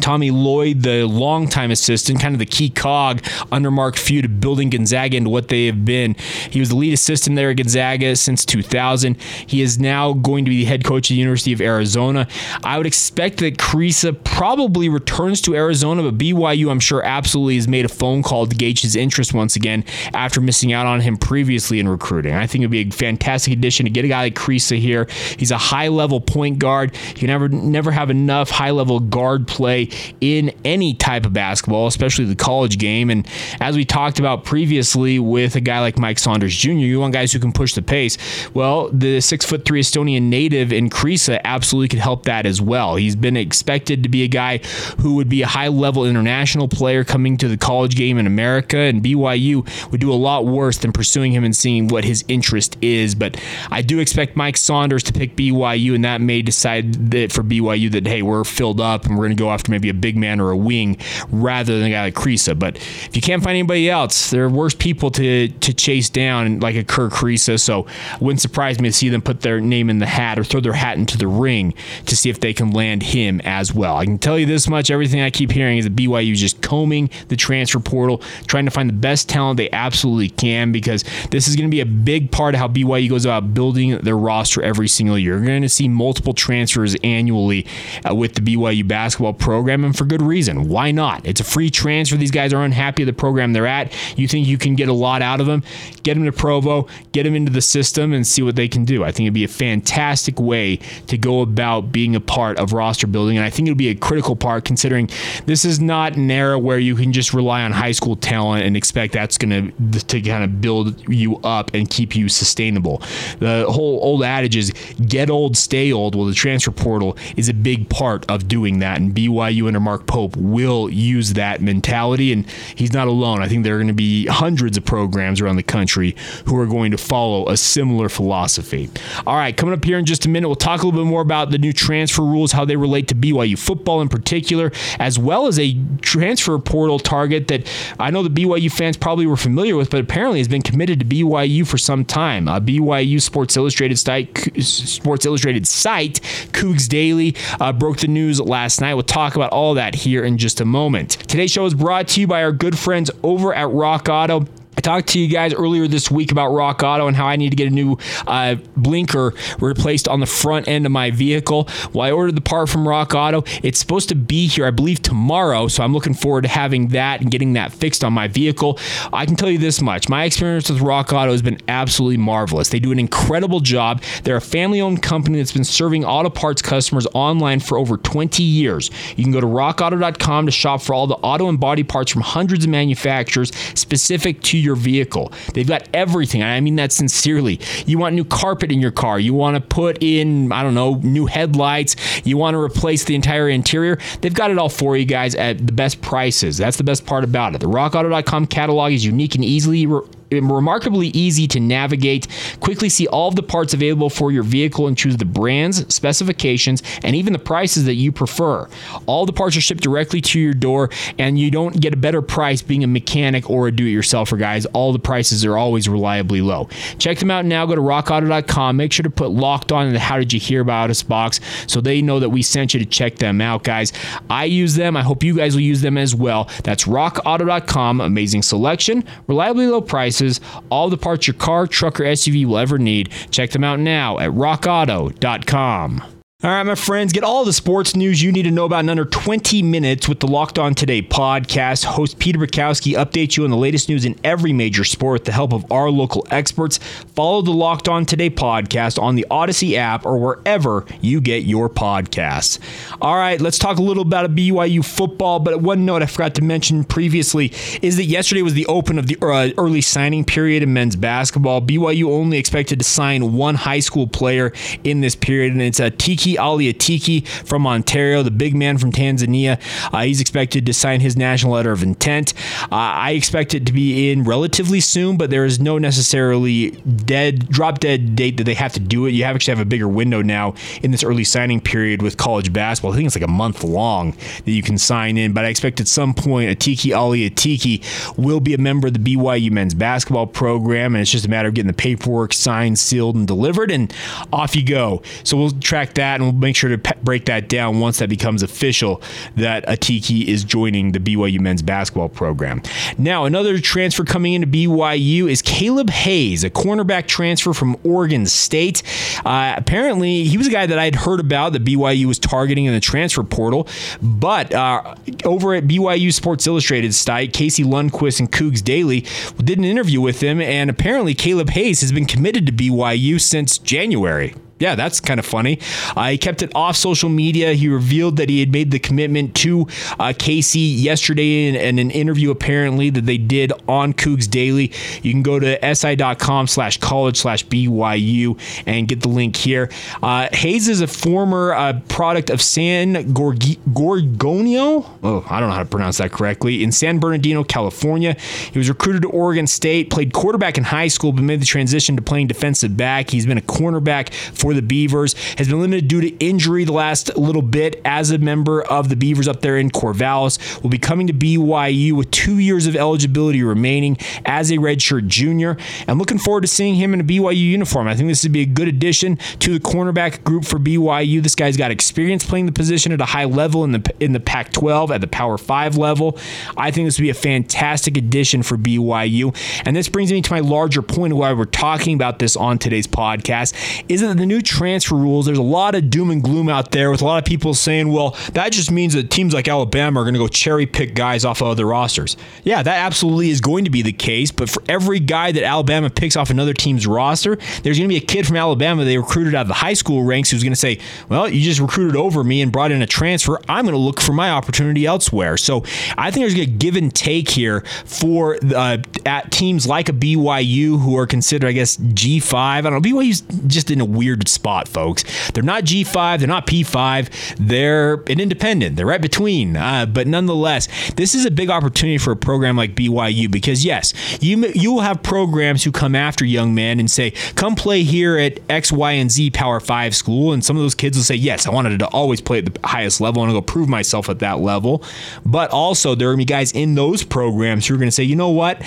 Tommy 0.00 0.30
Lloyd, 0.30 0.82
the 0.82 1.04
longtime 1.04 1.70
assistant, 1.70 2.20
kind 2.20 2.34
of 2.34 2.38
the 2.38 2.46
key 2.46 2.70
cog 2.70 3.22
under 3.52 3.70
Mark 3.70 3.96
Few 3.96 4.22
to 4.22 4.28
building 4.28 4.70
Gonzaga 4.70 5.16
into 5.16 5.30
what 5.30 5.48
they 5.48 5.66
have 5.66 5.84
been. 5.84 6.14
He 6.50 6.60
was 6.60 6.70
the 6.70 6.76
lead 6.76 6.92
assistant 6.92 7.36
there 7.36 7.50
at 7.50 7.56
Gonzaga 7.56 8.16
since 8.16 8.44
2000. 8.44 9.20
He 9.46 9.62
is 9.62 9.78
now 9.78 10.12
going 10.12 10.44
to 10.44 10.50
be 10.50 10.58
the 10.58 10.64
head 10.64 10.84
coach 10.84 11.10
of 11.10 11.14
the 11.14 11.20
University 11.20 11.52
of 11.52 11.60
Arizona. 11.60 12.26
I 12.62 12.76
would 12.76 12.86
expect 12.86 13.38
that 13.38 13.58
Kriisa 13.58 14.22
probably 14.24 14.88
returns 14.88 15.40
to 15.42 15.54
Arizona, 15.54 16.02
but 16.02 16.18
BYU, 16.18 16.70
I'm 16.70 16.80
sure, 16.80 17.02
absolutely 17.02 17.56
has 17.56 17.68
made 17.68 17.84
a 17.84 17.88
phone 17.88 18.22
call 18.22 18.46
to 18.46 18.56
gauge 18.56 18.82
his 18.82 18.96
interest 18.96 19.32
once 19.32 19.56
again 19.56 19.84
after 20.12 20.40
missing 20.40 20.72
out 20.72 20.86
on 20.86 21.00
him 21.00 21.16
previously 21.16 21.80
in 21.80 21.88
recruiting. 21.88 22.34
I 22.34 22.46
think 22.46 22.62
it 22.62 22.66
would 22.66 22.72
be 22.72 22.82
a 22.82 22.90
fantastic 22.90 23.52
addition 23.52 23.84
to 23.84 23.90
get 23.90 24.04
a 24.04 24.08
guy 24.08 24.22
like 24.22 24.34
Kriisa 24.34 24.78
here. 24.78 25.06
He's 25.38 25.50
a 25.50 25.58
high 25.58 25.88
level 25.88 26.20
point 26.20 26.58
guard. 26.58 26.96
You 27.16 27.26
never 27.26 27.48
never 27.48 27.90
have 27.90 28.10
enough 28.10 28.50
high 28.50 28.70
level 28.70 29.00
guard 29.00 29.46
play 29.46 29.73
in 30.20 30.52
any 30.64 30.94
type 30.94 31.26
of 31.26 31.32
basketball, 31.32 31.86
especially 31.86 32.24
the 32.24 32.34
college 32.34 32.78
game. 32.78 33.10
And 33.10 33.26
as 33.60 33.76
we 33.76 33.84
talked 33.84 34.18
about 34.18 34.44
previously 34.44 35.18
with 35.18 35.56
a 35.56 35.60
guy 35.60 35.80
like 35.80 35.98
Mike 35.98 36.18
Saunders 36.18 36.56
Jr., 36.56 36.70
you 36.70 37.00
want 37.00 37.12
guys 37.12 37.32
who 37.32 37.38
can 37.38 37.52
push 37.52 37.74
the 37.74 37.82
pace. 37.82 38.18
Well, 38.54 38.88
the 38.90 39.20
six 39.20 39.44
foot 39.44 39.64
three 39.64 39.80
Estonian 39.80 40.22
native 40.22 40.72
in 40.72 40.90
Kriisa 40.90 41.40
absolutely 41.44 41.88
could 41.88 41.98
help 41.98 42.24
that 42.24 42.46
as 42.46 42.60
well. 42.60 42.96
He's 42.96 43.16
been 43.16 43.36
expected 43.36 44.02
to 44.02 44.08
be 44.08 44.22
a 44.22 44.28
guy 44.28 44.58
who 45.00 45.14
would 45.14 45.28
be 45.28 45.42
a 45.42 45.46
high 45.46 45.68
level 45.68 46.04
international 46.04 46.68
player 46.68 47.04
coming 47.04 47.36
to 47.38 47.48
the 47.48 47.56
college 47.56 47.96
game 47.96 48.18
in 48.18 48.26
America, 48.26 48.76
and 48.76 49.02
BYU 49.02 49.66
would 49.90 50.00
do 50.00 50.12
a 50.12 50.14
lot 50.14 50.46
worse 50.46 50.78
than 50.78 50.92
pursuing 50.92 51.32
him 51.32 51.44
and 51.44 51.54
seeing 51.54 51.88
what 51.88 52.04
his 52.04 52.24
interest 52.28 52.76
is. 52.82 53.14
But 53.14 53.40
I 53.70 53.82
do 53.82 53.98
expect 53.98 54.36
Mike 54.36 54.56
Saunders 54.56 55.02
to 55.04 55.12
pick 55.12 55.36
BYU, 55.36 55.94
and 55.94 56.04
that 56.04 56.20
may 56.20 56.42
decide 56.42 57.10
that 57.10 57.32
for 57.32 57.42
BYU 57.42 57.90
that 57.92 58.06
hey, 58.06 58.22
we're 58.22 58.44
filled 58.44 58.80
up 58.80 59.06
and 59.06 59.16
we're 59.16 59.24
going 59.24 59.36
to 59.36 59.42
go 59.42 59.50
maybe 59.68 59.88
a 59.88 59.94
big 59.94 60.16
man 60.16 60.40
or 60.40 60.50
a 60.50 60.56
wing 60.56 60.96
rather 61.30 61.78
than 61.78 61.86
a 61.86 61.90
guy 61.90 62.04
like 62.04 62.14
Kriisa. 62.14 62.58
But 62.58 62.76
if 62.76 63.14
you 63.14 63.22
can't 63.22 63.42
find 63.42 63.56
anybody 63.56 63.90
else, 63.90 64.30
there 64.30 64.44
are 64.44 64.48
worse 64.48 64.74
people 64.74 65.10
to 65.12 65.48
to 65.48 65.74
chase 65.74 66.10
down 66.10 66.60
like 66.60 66.76
a 66.76 66.84
Kerr 66.84 67.08
Kriisa. 67.08 67.60
So 67.60 67.86
it 68.14 68.20
wouldn't 68.20 68.40
surprise 68.40 68.80
me 68.80 68.88
to 68.88 68.92
see 68.92 69.08
them 69.08 69.22
put 69.22 69.40
their 69.40 69.60
name 69.60 69.90
in 69.90 69.98
the 69.98 70.06
hat 70.06 70.38
or 70.38 70.44
throw 70.44 70.60
their 70.60 70.72
hat 70.72 70.98
into 70.98 71.18
the 71.18 71.26
ring 71.26 71.74
to 72.06 72.16
see 72.16 72.30
if 72.30 72.40
they 72.40 72.52
can 72.52 72.70
land 72.70 73.02
him 73.02 73.40
as 73.44 73.74
well. 73.74 73.96
I 73.96 74.04
can 74.04 74.18
tell 74.18 74.38
you 74.38 74.46
this 74.46 74.68
much: 74.68 74.90
everything 74.90 75.20
I 75.20 75.30
keep 75.30 75.50
hearing 75.50 75.78
is 75.78 75.84
that 75.84 75.96
BYU 75.96 76.32
is 76.32 76.40
just 76.40 76.62
combing 76.62 77.10
the 77.28 77.36
transfer 77.36 77.80
portal, 77.80 78.18
trying 78.46 78.64
to 78.64 78.70
find 78.70 78.88
the 78.88 78.94
best 78.94 79.28
talent 79.28 79.56
they 79.56 79.70
absolutely 79.70 80.28
can 80.28 80.72
because 80.72 81.04
this 81.30 81.48
is 81.48 81.56
going 81.56 81.68
to 81.68 81.74
be 81.74 81.80
a 81.80 81.86
big 81.86 82.30
part 82.30 82.54
of 82.54 82.60
how 82.60 82.68
BYU 82.68 83.08
goes 83.08 83.24
about 83.24 83.54
building 83.54 83.98
their 83.98 84.16
roster 84.16 84.62
every 84.62 84.88
single 84.88 85.18
year. 85.18 85.36
You're 85.36 85.46
going 85.46 85.62
to 85.62 85.68
see 85.68 85.88
multiple 85.88 86.32
transfers 86.32 86.96
annually 87.02 87.66
uh, 88.08 88.14
with 88.14 88.34
the 88.34 88.40
BYU 88.40 88.86
basketball 88.86 89.32
program 89.44 89.84
and 89.84 89.94
for 89.96 90.06
good 90.06 90.22
reason. 90.22 90.68
Why 90.68 90.90
not? 90.90 91.26
It's 91.26 91.38
a 91.38 91.44
free 91.44 91.68
transfer. 91.68 92.16
These 92.16 92.30
guys 92.30 92.54
are 92.54 92.64
unhappy 92.64 93.04
with 93.04 93.14
the 93.14 93.20
program 93.20 93.52
they're 93.52 93.66
at. 93.66 93.92
You 94.16 94.26
think 94.26 94.46
you 94.46 94.56
can 94.56 94.74
get 94.74 94.88
a 94.88 94.92
lot 94.94 95.20
out 95.20 95.38
of 95.38 95.46
them? 95.46 95.62
Get 96.02 96.14
them 96.14 96.24
to 96.24 96.32
Provo, 96.32 96.88
get 97.12 97.24
them 97.24 97.36
into 97.36 97.52
the 97.52 97.60
system, 97.60 98.14
and 98.14 98.26
see 98.26 98.40
what 98.40 98.56
they 98.56 98.68
can 98.68 98.86
do. 98.86 99.04
I 99.04 99.12
think 99.12 99.26
it'd 99.26 99.34
be 99.34 99.44
a 99.44 99.48
fantastic 99.48 100.40
way 100.40 100.76
to 101.08 101.18
go 101.18 101.42
about 101.42 101.92
being 101.92 102.16
a 102.16 102.20
part 102.20 102.58
of 102.58 102.72
roster 102.72 103.06
building, 103.06 103.36
and 103.36 103.44
I 103.44 103.50
think 103.50 103.68
it'll 103.68 103.76
be 103.76 103.90
a 103.90 103.94
critical 103.94 104.34
part 104.34 104.64
considering 104.64 105.10
this 105.44 105.66
is 105.66 105.78
not 105.78 106.16
an 106.16 106.30
era 106.30 106.58
where 106.58 106.78
you 106.78 106.96
can 106.96 107.12
just 107.12 107.34
rely 107.34 107.62
on 107.62 107.72
high 107.72 107.92
school 107.92 108.16
talent 108.16 108.64
and 108.64 108.78
expect 108.78 109.12
that's 109.12 109.36
going 109.36 109.74
to 109.90 110.00
to 110.06 110.22
kind 110.22 110.42
of 110.42 110.62
build 110.62 111.06
you 111.06 111.36
up 111.44 111.74
and 111.74 111.90
keep 111.90 112.16
you 112.16 112.30
sustainable. 112.30 113.02
The 113.40 113.66
whole 113.68 114.00
old 114.02 114.22
adage 114.24 114.56
is 114.56 114.72
get 115.06 115.28
old, 115.28 115.54
stay 115.58 115.92
old. 115.92 116.14
Well, 116.14 116.24
the 116.26 116.34
transfer 116.34 116.70
portal 116.70 117.18
is 117.36 117.50
a 117.50 117.54
big 117.54 117.90
part 117.90 118.24
of 118.30 118.48
doing 118.48 118.78
that, 118.78 118.98
and 118.98 119.14
BYU 119.14 119.33
BYU 119.34 119.66
under 119.66 119.80
Mark 119.80 120.06
Pope 120.06 120.36
will 120.36 120.90
use 120.90 121.34
that 121.34 121.60
mentality, 121.60 122.32
and 122.32 122.48
he's 122.74 122.92
not 122.92 123.08
alone. 123.08 123.42
I 123.42 123.48
think 123.48 123.64
there 123.64 123.74
are 123.74 123.78
going 123.78 123.88
to 123.88 123.94
be 123.94 124.26
hundreds 124.26 124.76
of 124.76 124.84
programs 124.84 125.40
around 125.40 125.56
the 125.56 125.62
country 125.62 126.14
who 126.46 126.58
are 126.58 126.66
going 126.66 126.90
to 126.90 126.98
follow 126.98 127.48
a 127.48 127.56
similar 127.56 128.08
philosophy. 128.08 128.88
All 129.26 129.36
right, 129.36 129.56
coming 129.56 129.74
up 129.74 129.84
here 129.84 129.98
in 129.98 130.04
just 130.04 130.26
a 130.26 130.28
minute, 130.28 130.48
we'll 130.48 130.56
talk 130.56 130.82
a 130.82 130.86
little 130.86 131.04
bit 131.04 131.08
more 131.08 131.22
about 131.22 131.50
the 131.50 131.58
new 131.58 131.72
transfer 131.72 132.22
rules, 132.22 132.52
how 132.52 132.64
they 132.64 132.76
relate 132.76 133.08
to 133.08 133.14
BYU 133.14 133.58
football 133.58 134.00
in 134.00 134.08
particular, 134.08 134.72
as 134.98 135.18
well 135.18 135.46
as 135.46 135.58
a 135.58 135.76
transfer 136.00 136.58
portal 136.58 136.98
target 136.98 137.48
that 137.48 137.70
I 137.98 138.10
know 138.10 138.22
the 138.22 138.28
BYU 138.28 138.70
fans 138.70 138.96
probably 138.96 139.26
were 139.26 139.36
familiar 139.36 139.76
with, 139.76 139.90
but 139.90 140.00
apparently 140.00 140.38
has 140.38 140.48
been 140.48 140.62
committed 140.62 141.00
to 141.00 141.06
BYU 141.06 141.66
for 141.66 141.78
some 141.78 142.04
time. 142.04 142.48
Uh, 142.48 142.60
BYU 142.60 143.20
Sports 143.20 143.56
Illustrated 143.56 143.98
site, 143.98 144.36
Sports 144.62 145.26
Illustrated 145.26 145.66
site, 145.66 146.20
Cougs 146.52 146.88
Daily, 146.88 147.34
uh, 147.60 147.72
broke 147.72 147.98
the 147.98 148.08
news 148.08 148.40
last 148.40 148.80
night. 148.80 148.94
We'll 148.94 149.02
talk 149.02 149.23
about 149.24 149.36
about 149.36 149.52
all 149.52 149.74
that 149.74 149.94
here 149.94 150.24
in 150.24 150.38
just 150.38 150.60
a 150.60 150.64
moment. 150.64 151.12
Today's 151.12 151.50
show 151.50 151.64
is 151.66 151.74
brought 151.74 152.08
to 152.08 152.20
you 152.20 152.26
by 152.26 152.42
our 152.42 152.52
good 152.52 152.78
friends 152.78 153.10
over 153.22 153.54
at 153.54 153.70
Rock 153.70 154.08
Auto. 154.08 154.46
I 154.76 154.80
talked 154.80 155.08
to 155.10 155.20
you 155.20 155.28
guys 155.28 155.54
earlier 155.54 155.86
this 155.86 156.10
week 156.10 156.32
about 156.32 156.48
Rock 156.48 156.82
Auto 156.82 157.06
and 157.06 157.16
how 157.16 157.26
I 157.26 157.36
need 157.36 157.50
to 157.50 157.56
get 157.56 157.68
a 157.68 157.70
new 157.70 157.96
uh, 158.26 158.56
blinker 158.76 159.34
replaced 159.60 160.08
on 160.08 160.20
the 160.20 160.26
front 160.26 160.68
end 160.68 160.86
of 160.86 160.92
my 160.92 161.10
vehicle. 161.10 161.68
Well, 161.92 162.06
I 162.06 162.10
ordered 162.10 162.34
the 162.34 162.40
part 162.40 162.68
from 162.68 162.86
Rock 162.86 163.14
Auto. 163.14 163.44
It's 163.62 163.78
supposed 163.78 164.08
to 164.08 164.14
be 164.14 164.46
here, 164.46 164.66
I 164.66 164.70
believe, 164.70 165.02
tomorrow. 165.02 165.68
So 165.68 165.82
I'm 165.84 165.92
looking 165.92 166.14
forward 166.14 166.42
to 166.42 166.48
having 166.48 166.88
that 166.88 167.20
and 167.20 167.30
getting 167.30 167.52
that 167.54 167.72
fixed 167.72 168.02
on 168.02 168.12
my 168.12 168.28
vehicle. 168.28 168.78
I 169.12 169.26
can 169.26 169.36
tell 169.36 169.50
you 169.50 169.58
this 169.58 169.80
much 169.80 170.08
my 170.08 170.24
experience 170.24 170.68
with 170.70 170.80
Rock 170.80 171.12
Auto 171.12 171.30
has 171.30 171.42
been 171.42 171.60
absolutely 171.68 172.16
marvelous. 172.16 172.68
They 172.68 172.80
do 172.80 172.92
an 172.92 172.98
incredible 172.98 173.60
job. 173.60 174.02
They're 174.24 174.36
a 174.36 174.40
family 174.40 174.80
owned 174.80 175.02
company 175.02 175.38
that's 175.38 175.52
been 175.52 175.64
serving 175.64 176.04
auto 176.04 176.30
parts 176.30 176.62
customers 176.62 177.06
online 177.14 177.60
for 177.60 177.78
over 177.78 177.96
20 177.96 178.42
years. 178.42 178.90
You 179.16 179.24
can 179.24 179.32
go 179.32 179.40
to 179.40 179.46
rockauto.com 179.46 180.46
to 180.46 180.52
shop 180.52 180.82
for 180.82 180.94
all 180.94 181.06
the 181.06 181.14
auto 181.16 181.48
and 181.48 181.60
body 181.60 181.84
parts 181.84 182.10
from 182.10 182.22
hundreds 182.22 182.64
of 182.64 182.70
manufacturers 182.70 183.54
specific 183.74 184.40
to 184.42 184.58
your 184.64 184.76
vehicle. 184.76 185.32
They've 185.52 185.66
got 185.66 185.88
everything. 185.94 186.42
I 186.42 186.60
mean 186.60 186.76
that 186.76 186.92
sincerely. 186.92 187.60
You 187.86 187.98
want 187.98 188.14
new 188.14 188.24
carpet 188.24 188.72
in 188.72 188.80
your 188.80 188.90
car. 188.90 189.20
You 189.20 189.34
want 189.34 189.56
to 189.56 189.60
put 189.60 190.02
in, 190.02 190.50
I 190.50 190.62
don't 190.62 190.74
know, 190.74 190.94
new 190.96 191.26
headlights. 191.26 191.96
You 192.26 192.36
want 192.36 192.54
to 192.54 192.58
replace 192.58 193.04
the 193.04 193.14
entire 193.14 193.48
interior. 193.48 193.98
They've 194.20 194.34
got 194.34 194.50
it 194.50 194.58
all 194.58 194.68
for 194.68 194.96
you 194.96 195.04
guys 195.04 195.34
at 195.34 195.64
the 195.64 195.72
best 195.72 196.00
prices. 196.00 196.56
That's 196.56 196.76
the 196.76 196.84
best 196.84 197.06
part 197.06 197.24
about 197.24 197.54
it. 197.54 197.60
The 197.60 197.68
rockauto.com 197.68 198.46
catalog 198.46 198.92
is 198.92 199.04
unique 199.04 199.34
and 199.34 199.44
easily 199.44 199.86
remarkably 200.30 201.08
easy 201.08 201.46
to 201.48 201.60
navigate. 201.60 202.26
Quickly 202.60 202.88
see 202.88 203.06
all 203.08 203.28
of 203.28 203.36
the 203.36 203.42
parts 203.42 203.74
available 203.74 204.10
for 204.10 204.32
your 204.32 204.42
vehicle 204.42 204.86
and 204.86 204.96
choose 204.96 205.16
the 205.16 205.24
brands, 205.24 205.92
specifications, 205.94 206.82
and 207.02 207.14
even 207.14 207.32
the 207.32 207.38
prices 207.38 207.84
that 207.84 207.94
you 207.94 208.12
prefer. 208.12 208.68
All 209.06 209.26
the 209.26 209.32
parts 209.32 209.56
are 209.56 209.60
shipped 209.60 209.82
directly 209.82 210.20
to 210.20 210.40
your 210.40 210.54
door, 210.54 210.90
and 211.18 211.38
you 211.38 211.50
don't 211.50 211.78
get 211.80 211.92
a 211.94 211.96
better 211.96 212.22
price 212.22 212.62
being 212.62 212.84
a 212.84 212.86
mechanic 212.86 213.48
or 213.50 213.68
a 213.68 213.72
do 213.72 213.86
it 213.86 213.90
yourselfer, 213.90 214.38
guys. 214.38 214.66
All 214.66 214.92
the 214.92 214.98
prices 214.98 215.44
are 215.44 215.56
always 215.56 215.88
reliably 215.88 216.40
low. 216.40 216.68
Check 216.98 217.18
them 217.18 217.30
out 217.30 217.44
now. 217.44 217.66
Go 217.66 217.74
to 217.74 217.80
rockauto.com. 217.80 218.76
Make 218.76 218.92
sure 218.92 219.04
to 219.04 219.10
put 219.10 219.30
locked 219.30 219.72
on 219.72 219.86
in 219.86 219.92
the 219.92 220.00
How 220.00 220.18
Did 220.18 220.32
You 220.32 220.40
Hear 220.40 220.60
About 220.60 220.90
Us 220.90 221.02
box 221.02 221.40
so 221.66 221.80
they 221.80 222.02
know 222.02 222.20
that 222.20 222.30
we 222.30 222.42
sent 222.42 222.74
you 222.74 222.80
to 222.80 222.86
check 222.86 223.16
them 223.16 223.40
out, 223.40 223.64
guys. 223.64 223.92
I 224.30 224.44
use 224.44 224.74
them. 224.74 224.96
I 224.96 225.02
hope 225.02 225.22
you 225.22 225.36
guys 225.36 225.54
will 225.54 225.62
use 225.62 225.82
them 225.82 225.98
as 225.98 226.14
well. 226.14 226.48
That's 226.62 226.84
rockauto.com. 226.84 228.00
Amazing 228.00 228.42
selection, 228.42 229.04
reliably 229.26 229.66
low 229.66 229.80
prices 229.80 230.13
prices, 230.14 230.40
all 230.70 230.88
the 230.88 230.96
parts 230.96 231.26
your 231.26 231.34
car, 231.34 231.66
truck, 231.66 232.00
or 232.00 232.04
SUV 232.04 232.46
will 232.46 232.58
ever 232.58 232.78
need. 232.78 233.10
Check 233.30 233.50
them 233.50 233.64
out 233.64 233.80
now 233.80 234.18
at 234.18 234.30
rockauto.com. 234.30 236.13
All 236.44 236.50
right, 236.50 236.62
my 236.62 236.74
friends, 236.74 237.14
get 237.14 237.24
all 237.24 237.46
the 237.46 237.54
sports 237.54 237.96
news 237.96 238.22
you 238.22 238.30
need 238.30 238.42
to 238.42 238.50
know 238.50 238.66
about 238.66 238.80
in 238.80 238.90
under 238.90 239.06
20 239.06 239.62
minutes 239.62 240.06
with 240.10 240.20
the 240.20 240.26
Locked 240.26 240.58
On 240.58 240.74
Today 240.74 241.00
podcast. 241.00 241.86
Host 241.86 242.18
Peter 242.18 242.38
Bukowski 242.38 242.92
updates 242.98 243.38
you 243.38 243.44
on 243.44 243.50
the 243.50 243.56
latest 243.56 243.88
news 243.88 244.04
in 244.04 244.14
every 244.24 244.52
major 244.52 244.84
sport 244.84 245.20
with 245.20 245.24
the 245.24 245.32
help 245.32 245.54
of 245.54 245.64
our 245.72 245.88
local 245.88 246.26
experts. 246.30 246.76
Follow 247.16 247.40
the 247.40 247.50
Locked 247.50 247.88
On 247.88 248.04
Today 248.04 248.28
podcast 248.28 249.02
on 249.02 249.14
the 249.14 249.24
Audacy 249.30 249.76
app 249.76 250.04
or 250.04 250.18
wherever 250.18 250.84
you 251.00 251.18
get 251.22 251.44
your 251.44 251.70
podcasts. 251.70 252.58
All 253.00 253.16
right, 253.16 253.40
let's 253.40 253.58
talk 253.58 253.78
a 253.78 253.82
little 253.82 254.02
about 254.02 254.26
a 254.26 254.28
BYU 254.28 254.84
football. 254.84 255.40
But 255.40 255.62
one 255.62 255.86
note 255.86 256.02
I 256.02 256.06
forgot 256.06 256.34
to 256.34 256.44
mention 256.44 256.84
previously 256.84 257.54
is 257.80 257.96
that 257.96 258.04
yesterday 258.04 258.42
was 258.42 258.52
the 258.52 258.66
open 258.66 258.98
of 258.98 259.06
the 259.06 259.16
uh, 259.22 259.48
early 259.56 259.80
signing 259.80 260.26
period 260.26 260.62
in 260.62 260.74
men's 260.74 260.94
basketball. 260.94 261.62
BYU 261.62 262.10
only 262.10 262.36
expected 262.36 262.80
to 262.80 262.84
sign 262.84 263.32
one 263.32 263.54
high 263.54 263.80
school 263.80 264.06
player 264.06 264.52
in 264.84 265.00
this 265.00 265.16
period, 265.16 265.54
and 265.54 265.62
it's 265.62 265.80
Atiki 265.80 266.33
Ali 266.38 266.72
Atiki 266.72 267.26
from 267.26 267.66
Ontario, 267.66 268.22
the 268.22 268.30
big 268.30 268.54
man 268.54 268.78
from 268.78 268.92
Tanzania. 268.92 269.60
Uh, 269.92 270.02
he's 270.02 270.20
expected 270.20 270.66
to 270.66 270.74
sign 270.74 271.00
his 271.00 271.16
national 271.16 271.52
letter 271.52 271.72
of 271.72 271.82
intent. 271.82 272.34
Uh, 272.62 272.68
I 272.70 273.12
expect 273.12 273.54
it 273.54 273.66
to 273.66 273.72
be 273.72 274.10
in 274.10 274.24
relatively 274.24 274.80
soon, 274.80 275.16
but 275.16 275.30
there 275.30 275.44
is 275.44 275.60
no 275.60 275.78
necessarily 275.78 276.70
dead 276.70 277.48
drop 277.48 277.80
dead 277.80 278.16
date 278.16 278.36
that 278.36 278.44
they 278.44 278.54
have 278.54 278.72
to 278.74 278.80
do 278.80 279.06
it. 279.06 279.12
You 279.12 279.24
actually 279.24 279.52
have 279.52 279.60
a 279.60 279.64
bigger 279.64 279.88
window 279.88 280.22
now 280.22 280.54
in 280.82 280.90
this 280.90 281.04
early 281.04 281.24
signing 281.24 281.60
period 281.60 282.02
with 282.02 282.16
college 282.16 282.52
basketball. 282.52 282.92
I 282.92 282.96
think 282.96 283.06
it's 283.06 283.16
like 283.16 283.24
a 283.24 283.28
month 283.28 283.64
long 283.64 284.12
that 284.44 284.50
you 284.50 284.62
can 284.62 284.78
sign 284.78 285.16
in, 285.16 285.32
but 285.32 285.44
I 285.44 285.48
expect 285.48 285.80
at 285.80 285.88
some 285.88 286.14
point 286.14 286.56
Atiki 286.56 286.96
Ali 286.96 287.28
Atiki 287.28 287.82
will 288.16 288.40
be 288.40 288.54
a 288.54 288.58
member 288.58 288.88
of 288.88 288.94
the 288.94 288.98
BYU 289.16 289.50
men's 289.50 289.74
basketball 289.74 290.26
program, 290.26 290.94
and 290.94 291.02
it's 291.02 291.10
just 291.10 291.26
a 291.26 291.30
matter 291.30 291.48
of 291.48 291.54
getting 291.54 291.68
the 291.68 291.72
paperwork 291.72 292.32
signed, 292.32 292.78
sealed, 292.78 293.16
and 293.16 293.26
delivered, 293.26 293.70
and 293.70 293.92
off 294.32 294.56
you 294.56 294.64
go. 294.64 295.02
So 295.22 295.36
we'll 295.36 295.50
track 295.52 295.94
that 295.94 296.20
we'll 296.24 296.40
make 296.40 296.56
sure 296.56 296.70
to 296.70 296.78
pe- 296.78 296.98
break 297.02 297.26
that 297.26 297.48
down 297.48 297.80
once 297.80 297.98
that 297.98 298.08
becomes 298.08 298.42
official 298.42 299.02
that 299.36 299.66
Atiki 299.66 300.26
is 300.26 300.44
joining 300.44 300.92
the 300.92 300.98
BYU 300.98 301.40
men's 301.40 301.62
basketball 301.62 302.08
program. 302.08 302.62
Now, 302.98 303.24
another 303.24 303.58
transfer 303.58 304.04
coming 304.04 304.34
into 304.34 304.46
BYU 304.46 305.30
is 305.30 305.42
Kaleb 305.42 305.90
Hayes, 305.90 306.44
a 306.44 306.50
cornerback 306.50 307.06
transfer 307.06 307.52
from 307.52 307.76
Oregon 307.84 308.26
State. 308.26 308.82
Uh, 309.24 309.54
apparently, 309.56 310.24
he 310.24 310.38
was 310.38 310.46
a 310.46 310.50
guy 310.50 310.66
that 310.66 310.78
I'd 310.78 310.94
heard 310.94 311.20
about 311.20 311.52
that 311.52 311.64
BYU 311.64 312.06
was 312.06 312.18
targeting 312.18 312.64
in 312.66 312.74
the 312.74 312.80
transfer 312.80 313.22
portal, 313.22 313.68
but 314.02 314.52
uh, 314.52 314.94
over 315.24 315.54
at 315.54 315.64
BYU 315.64 316.12
Sports 316.12 316.46
Illustrated 316.46 316.94
site, 316.94 317.32
Casey 317.32 317.64
Lundquist 317.64 318.20
and 318.20 318.30
Cougs 318.30 318.62
Daily 318.62 319.04
did 319.42 319.58
an 319.58 319.64
interview 319.64 320.00
with 320.00 320.20
him, 320.22 320.40
and 320.40 320.70
apparently 320.70 321.14
Kaleb 321.14 321.50
Hayes 321.50 321.80
has 321.80 321.92
been 321.92 322.06
committed 322.06 322.46
to 322.46 322.52
BYU 322.52 323.20
since 323.20 323.58
January 323.58 324.34
yeah, 324.58 324.74
that's 324.74 325.00
kind 325.00 325.18
of 325.18 325.26
funny. 325.26 325.58
Uh, 325.96 326.10
he 326.10 326.18
kept 326.18 326.42
it 326.42 326.54
off 326.54 326.76
social 326.76 327.08
media. 327.08 327.52
He 327.54 327.68
revealed 327.68 328.16
that 328.18 328.28
he 328.28 328.40
had 328.40 328.52
made 328.52 328.70
the 328.70 328.78
commitment 328.78 329.34
to 329.36 329.66
uh, 329.98 330.12
Casey 330.16 330.60
yesterday 330.60 331.48
in, 331.48 331.56
in, 331.56 331.78
an 331.78 331.90
interview, 331.90 332.30
apparently, 332.30 332.90
that 332.90 333.06
they 333.06 333.18
did 333.18 333.52
on 333.68 333.92
Cougs 333.92 334.28
Daily. 334.28 334.72
You 335.02 335.12
can 335.12 335.22
go 335.22 335.38
to 335.38 335.74
si.com 335.74 336.46
slash 336.46 336.78
college 336.78 337.18
slash 337.18 337.44
BYU 337.46 338.38
and 338.66 338.86
get 338.86 339.00
the 339.00 339.08
link 339.08 339.36
here. 339.36 339.70
Uh, 340.02 340.28
Hayes 340.32 340.68
is 340.68 340.80
a 340.80 340.86
former 340.86 341.52
uh, 341.52 341.80
product 341.88 342.30
of 342.30 342.40
San 342.40 343.12
Gorg- 343.12 343.38
Gorgonio. 343.38 344.88
Oh, 345.02 345.26
I 345.28 345.40
don't 345.40 345.48
know 345.48 345.54
how 345.56 345.62
to 345.62 345.68
pronounce 345.68 345.98
that 345.98 346.12
correctly. 346.12 346.62
In 346.62 346.70
San 346.72 346.98
Bernardino, 346.98 347.44
California. 347.44 348.16
He 348.52 348.58
was 348.58 348.68
recruited 348.68 349.02
to 349.02 349.08
Oregon 349.08 349.46
State, 349.46 349.90
played 349.90 350.12
quarterback 350.12 350.58
in 350.58 350.64
high 350.64 350.88
school, 350.88 351.12
but 351.12 351.22
made 351.22 351.40
the 351.40 351.46
transition 351.46 351.96
to 351.96 352.02
playing 352.02 352.26
defensive 352.28 352.76
back. 352.76 353.10
He's 353.10 353.26
been 353.26 353.38
a 353.38 353.42
cornerback 353.42 354.12
for 354.44 354.52
the 354.52 354.60
Beavers, 354.60 355.14
has 355.38 355.48
been 355.48 355.58
limited 355.58 355.88
due 355.88 356.02
to 356.02 356.10
injury 356.18 356.64
the 356.64 356.72
last 356.72 357.16
little 357.16 357.40
bit 357.40 357.80
as 357.86 358.10
a 358.10 358.18
member 358.18 358.60
of 358.60 358.90
the 358.90 358.94
Beavers 358.94 359.26
up 359.26 359.40
there 359.40 359.56
in 359.56 359.70
Corvallis. 359.70 360.62
Will 360.62 360.68
be 360.68 360.76
coming 360.76 361.06
to 361.06 361.14
BYU 361.14 361.92
with 361.92 362.10
two 362.10 362.38
years 362.38 362.66
of 362.66 362.76
eligibility 362.76 363.42
remaining 363.42 363.96
as 364.26 364.50
a 364.50 364.58
redshirt 364.58 365.06
junior. 365.06 365.56
I'm 365.88 365.98
looking 365.98 366.18
forward 366.18 366.42
to 366.42 366.46
seeing 366.46 366.74
him 366.74 366.92
in 366.92 367.00
a 367.00 367.04
BYU 367.04 367.40
uniform. 367.40 367.88
I 367.88 367.96
think 367.96 368.10
this 368.10 368.22
would 368.22 368.32
be 368.32 368.42
a 368.42 368.46
good 368.46 368.68
addition 368.68 369.16
to 369.38 369.54
the 369.54 369.60
cornerback 369.60 370.24
group 370.24 370.44
for 370.44 370.58
BYU. 370.58 371.22
This 371.22 371.34
guy's 371.34 371.56
got 371.56 371.70
experience 371.70 372.22
playing 372.26 372.44
the 372.44 372.52
position 372.52 372.92
at 372.92 373.00
a 373.00 373.06
high 373.06 373.24
level 373.24 373.64
in 373.64 373.72
the 373.72 373.94
in 373.98 374.12
the 374.12 374.20
Pac-12 374.20 374.90
at 374.90 375.00
the 375.00 375.06
Power 375.06 375.38
5 375.38 375.78
level. 375.78 376.18
I 376.54 376.70
think 376.70 376.86
this 376.86 376.98
would 376.98 377.04
be 377.04 377.08
a 377.08 377.14
fantastic 377.14 377.96
addition 377.96 378.42
for 378.42 378.58
BYU. 378.58 379.34
And 379.64 379.74
this 379.74 379.88
brings 379.88 380.12
me 380.12 380.20
to 380.20 380.30
my 380.30 380.40
larger 380.40 380.82
point 380.82 381.14
of 381.14 381.18
why 381.18 381.32
we're 381.32 381.46
talking 381.46 381.94
about 381.94 382.18
this 382.18 382.36
on 382.36 382.58
today's 382.58 382.86
podcast 382.86 383.54
is 383.88 384.02
that 384.02 384.18
the 384.18 384.26
new 384.26 384.33
transfer 384.40 384.94
rules, 384.94 385.26
there's 385.26 385.38
a 385.38 385.42
lot 385.42 385.74
of 385.74 385.90
doom 385.90 386.10
and 386.10 386.22
gloom 386.22 386.48
out 386.48 386.70
there 386.70 386.90
with 386.90 387.02
a 387.02 387.04
lot 387.04 387.18
of 387.18 387.24
people 387.24 387.54
saying, 387.54 387.90
well, 387.90 388.16
that 388.32 388.52
just 388.52 388.70
means 388.70 388.94
that 388.94 389.10
teams 389.10 389.34
like 389.34 389.48
Alabama 389.48 390.00
are 390.00 390.04
going 390.04 390.14
to 390.14 390.20
go 390.20 390.28
cherry 390.28 390.66
pick 390.66 390.94
guys 390.94 391.24
off 391.24 391.40
of 391.40 391.48
other 391.48 391.66
rosters. 391.66 392.16
Yeah, 392.42 392.62
that 392.62 392.78
absolutely 392.84 393.30
is 393.30 393.40
going 393.40 393.64
to 393.64 393.70
be 393.70 393.82
the 393.82 393.92
case. 393.92 394.30
But 394.30 394.50
for 394.50 394.62
every 394.68 395.00
guy 395.00 395.32
that 395.32 395.44
Alabama 395.44 395.90
picks 395.90 396.16
off 396.16 396.30
another 396.30 396.54
team's 396.54 396.86
roster, 396.86 397.36
there's 397.62 397.78
going 397.78 397.88
to 397.88 397.94
be 397.94 397.96
a 397.96 398.06
kid 398.06 398.26
from 398.26 398.36
Alabama 398.36 398.84
they 398.84 398.98
recruited 398.98 399.34
out 399.34 399.42
of 399.42 399.48
the 399.48 399.54
high 399.54 399.74
school 399.74 400.02
ranks 400.02 400.30
who's 400.30 400.42
going 400.42 400.52
to 400.52 400.56
say, 400.56 400.78
well, 401.08 401.28
you 401.28 401.42
just 401.42 401.60
recruited 401.60 401.96
over 401.96 402.24
me 402.24 402.42
and 402.42 402.52
brought 402.52 402.72
in 402.72 402.82
a 402.82 402.86
transfer. 402.86 403.40
I'm 403.48 403.64
going 403.64 403.74
to 403.74 403.78
look 403.78 404.00
for 404.00 404.12
my 404.12 404.30
opportunity 404.30 404.86
elsewhere. 404.86 405.36
So 405.36 405.64
I 405.96 406.10
think 406.10 406.22
there's 406.24 406.34
a 406.34 406.46
give 406.46 406.76
and 406.76 406.94
take 406.94 407.30
here 407.30 407.60
for 407.84 408.38
uh, 408.54 408.78
at 409.06 409.30
teams 409.30 409.66
like 409.66 409.88
a 409.88 409.92
BYU 409.92 410.80
who 410.80 410.96
are 410.96 411.06
considered, 411.06 411.48
I 411.48 411.52
guess, 411.52 411.76
G5. 411.76 412.34
I 412.34 412.60
don't 412.60 412.72
know. 412.72 412.80
BYU's 412.80 413.22
just 413.46 413.70
in 413.70 413.80
a 413.80 413.84
weird 413.84 414.23
spot, 414.28 414.68
folks. 414.68 415.04
They're 415.32 415.42
not 415.42 415.64
G5, 415.64 416.18
they're 416.18 416.28
not 416.28 416.46
P5, 416.46 417.36
they're 417.38 417.94
an 418.06 418.20
independent. 418.20 418.76
They're 418.76 418.86
right 418.86 419.02
between. 419.02 419.56
Uh, 419.56 419.86
but 419.86 420.06
nonetheless, 420.06 420.68
this 420.92 421.14
is 421.14 421.24
a 421.24 421.30
big 421.30 421.50
opportunity 421.50 421.98
for 421.98 422.12
a 422.12 422.16
program 422.16 422.56
like 422.56 422.74
BYU 422.74 423.30
because 423.30 423.64
yes, 423.64 423.92
you 424.22 424.46
you 424.54 424.72
will 424.72 424.80
have 424.80 425.02
programs 425.02 425.64
who 425.64 425.72
come 425.72 425.94
after 425.94 426.24
young 426.24 426.54
men 426.54 426.80
and 426.80 426.90
say, 426.90 427.10
"Come 427.34 427.54
play 427.54 427.82
here 427.82 428.18
at 428.18 428.40
X, 428.48 428.72
Y, 428.72 428.92
and 428.92 429.10
Z 429.10 429.30
Power 429.30 429.60
Five 429.60 429.94
school," 429.94 430.32
and 430.32 430.44
some 430.44 430.56
of 430.56 430.62
those 430.62 430.74
kids 430.74 430.96
will 430.96 431.04
say, 431.04 431.14
"Yes, 431.14 431.46
I 431.46 431.50
wanted 431.50 431.78
to 431.78 431.86
always 431.88 432.20
play 432.20 432.38
at 432.38 432.52
the 432.52 432.66
highest 432.66 433.00
level. 433.00 433.22
I 433.22 433.30
go 433.30 433.40
prove 433.40 433.68
myself 433.68 434.08
at 434.08 434.20
that 434.20 434.40
level." 434.40 434.82
But 435.24 435.50
also, 435.50 435.94
there 435.94 436.08
are 436.08 436.12
going 436.12 436.26
to 436.26 436.26
be 436.26 436.32
guys 436.34 436.52
in 436.52 436.74
those 436.74 437.02
programs 437.02 437.66
who 437.66 437.74
are 437.74 437.78
going 437.78 437.88
to 437.88 437.92
say, 437.92 438.04
"You 438.04 438.16
know 438.16 438.30
what?" 438.30 438.62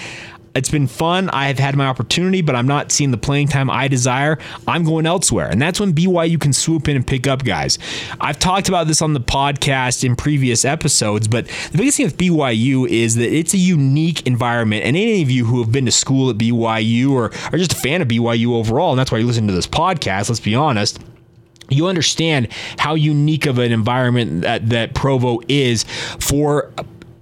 It's 0.57 0.69
been 0.69 0.87
fun. 0.87 1.29
I 1.29 1.47
have 1.47 1.59
had 1.59 1.75
my 1.75 1.85
opportunity, 1.85 2.41
but 2.41 2.55
I'm 2.55 2.67
not 2.67 2.91
seeing 2.91 3.11
the 3.11 3.17
playing 3.17 3.47
time 3.47 3.69
I 3.69 3.87
desire. 3.87 4.39
I'm 4.67 4.83
going 4.83 5.05
elsewhere. 5.05 5.47
And 5.47 5.61
that's 5.61 5.79
when 5.79 5.93
BYU 5.93 6.41
can 6.41 6.51
swoop 6.51 6.87
in 6.87 6.95
and 6.95 7.05
pick 7.05 7.27
up 7.27 7.43
guys. 7.43 7.77
I've 8.19 8.39
talked 8.39 8.67
about 8.67 8.87
this 8.87 9.01
on 9.01 9.13
the 9.13 9.21
podcast 9.21 10.03
in 10.03 10.15
previous 10.15 10.65
episodes, 10.65 11.27
but 11.27 11.47
the 11.71 11.77
biggest 11.77 11.97
thing 11.97 12.07
with 12.07 12.17
BYU 12.17 12.87
is 12.89 13.15
that 13.15 13.31
it's 13.31 13.53
a 13.53 13.57
unique 13.57 14.25
environment. 14.25 14.83
And 14.83 14.97
any 14.97 15.21
of 15.21 15.29
you 15.29 15.45
who 15.45 15.61
have 15.61 15.71
been 15.71 15.85
to 15.85 15.91
school 15.91 16.29
at 16.31 16.37
BYU 16.37 17.11
or 17.11 17.25
are 17.51 17.57
just 17.57 17.73
a 17.73 17.77
fan 17.77 18.01
of 18.01 18.07
BYU 18.07 18.53
overall, 18.53 18.91
and 18.91 18.99
that's 18.99 19.11
why 19.11 19.19
you 19.19 19.27
listen 19.27 19.47
to 19.47 19.53
this 19.53 19.67
podcast, 19.67 20.29
let's 20.29 20.39
be 20.39 20.55
honest 20.55 20.99
you 21.69 21.87
understand 21.87 22.47
how 22.77 22.95
unique 22.95 23.45
of 23.45 23.59
an 23.59 23.73
environment 23.73 24.41
that, 24.41 24.69
that 24.69 24.93
Provo 24.93 25.41
is 25.49 25.83
for 26.17 26.71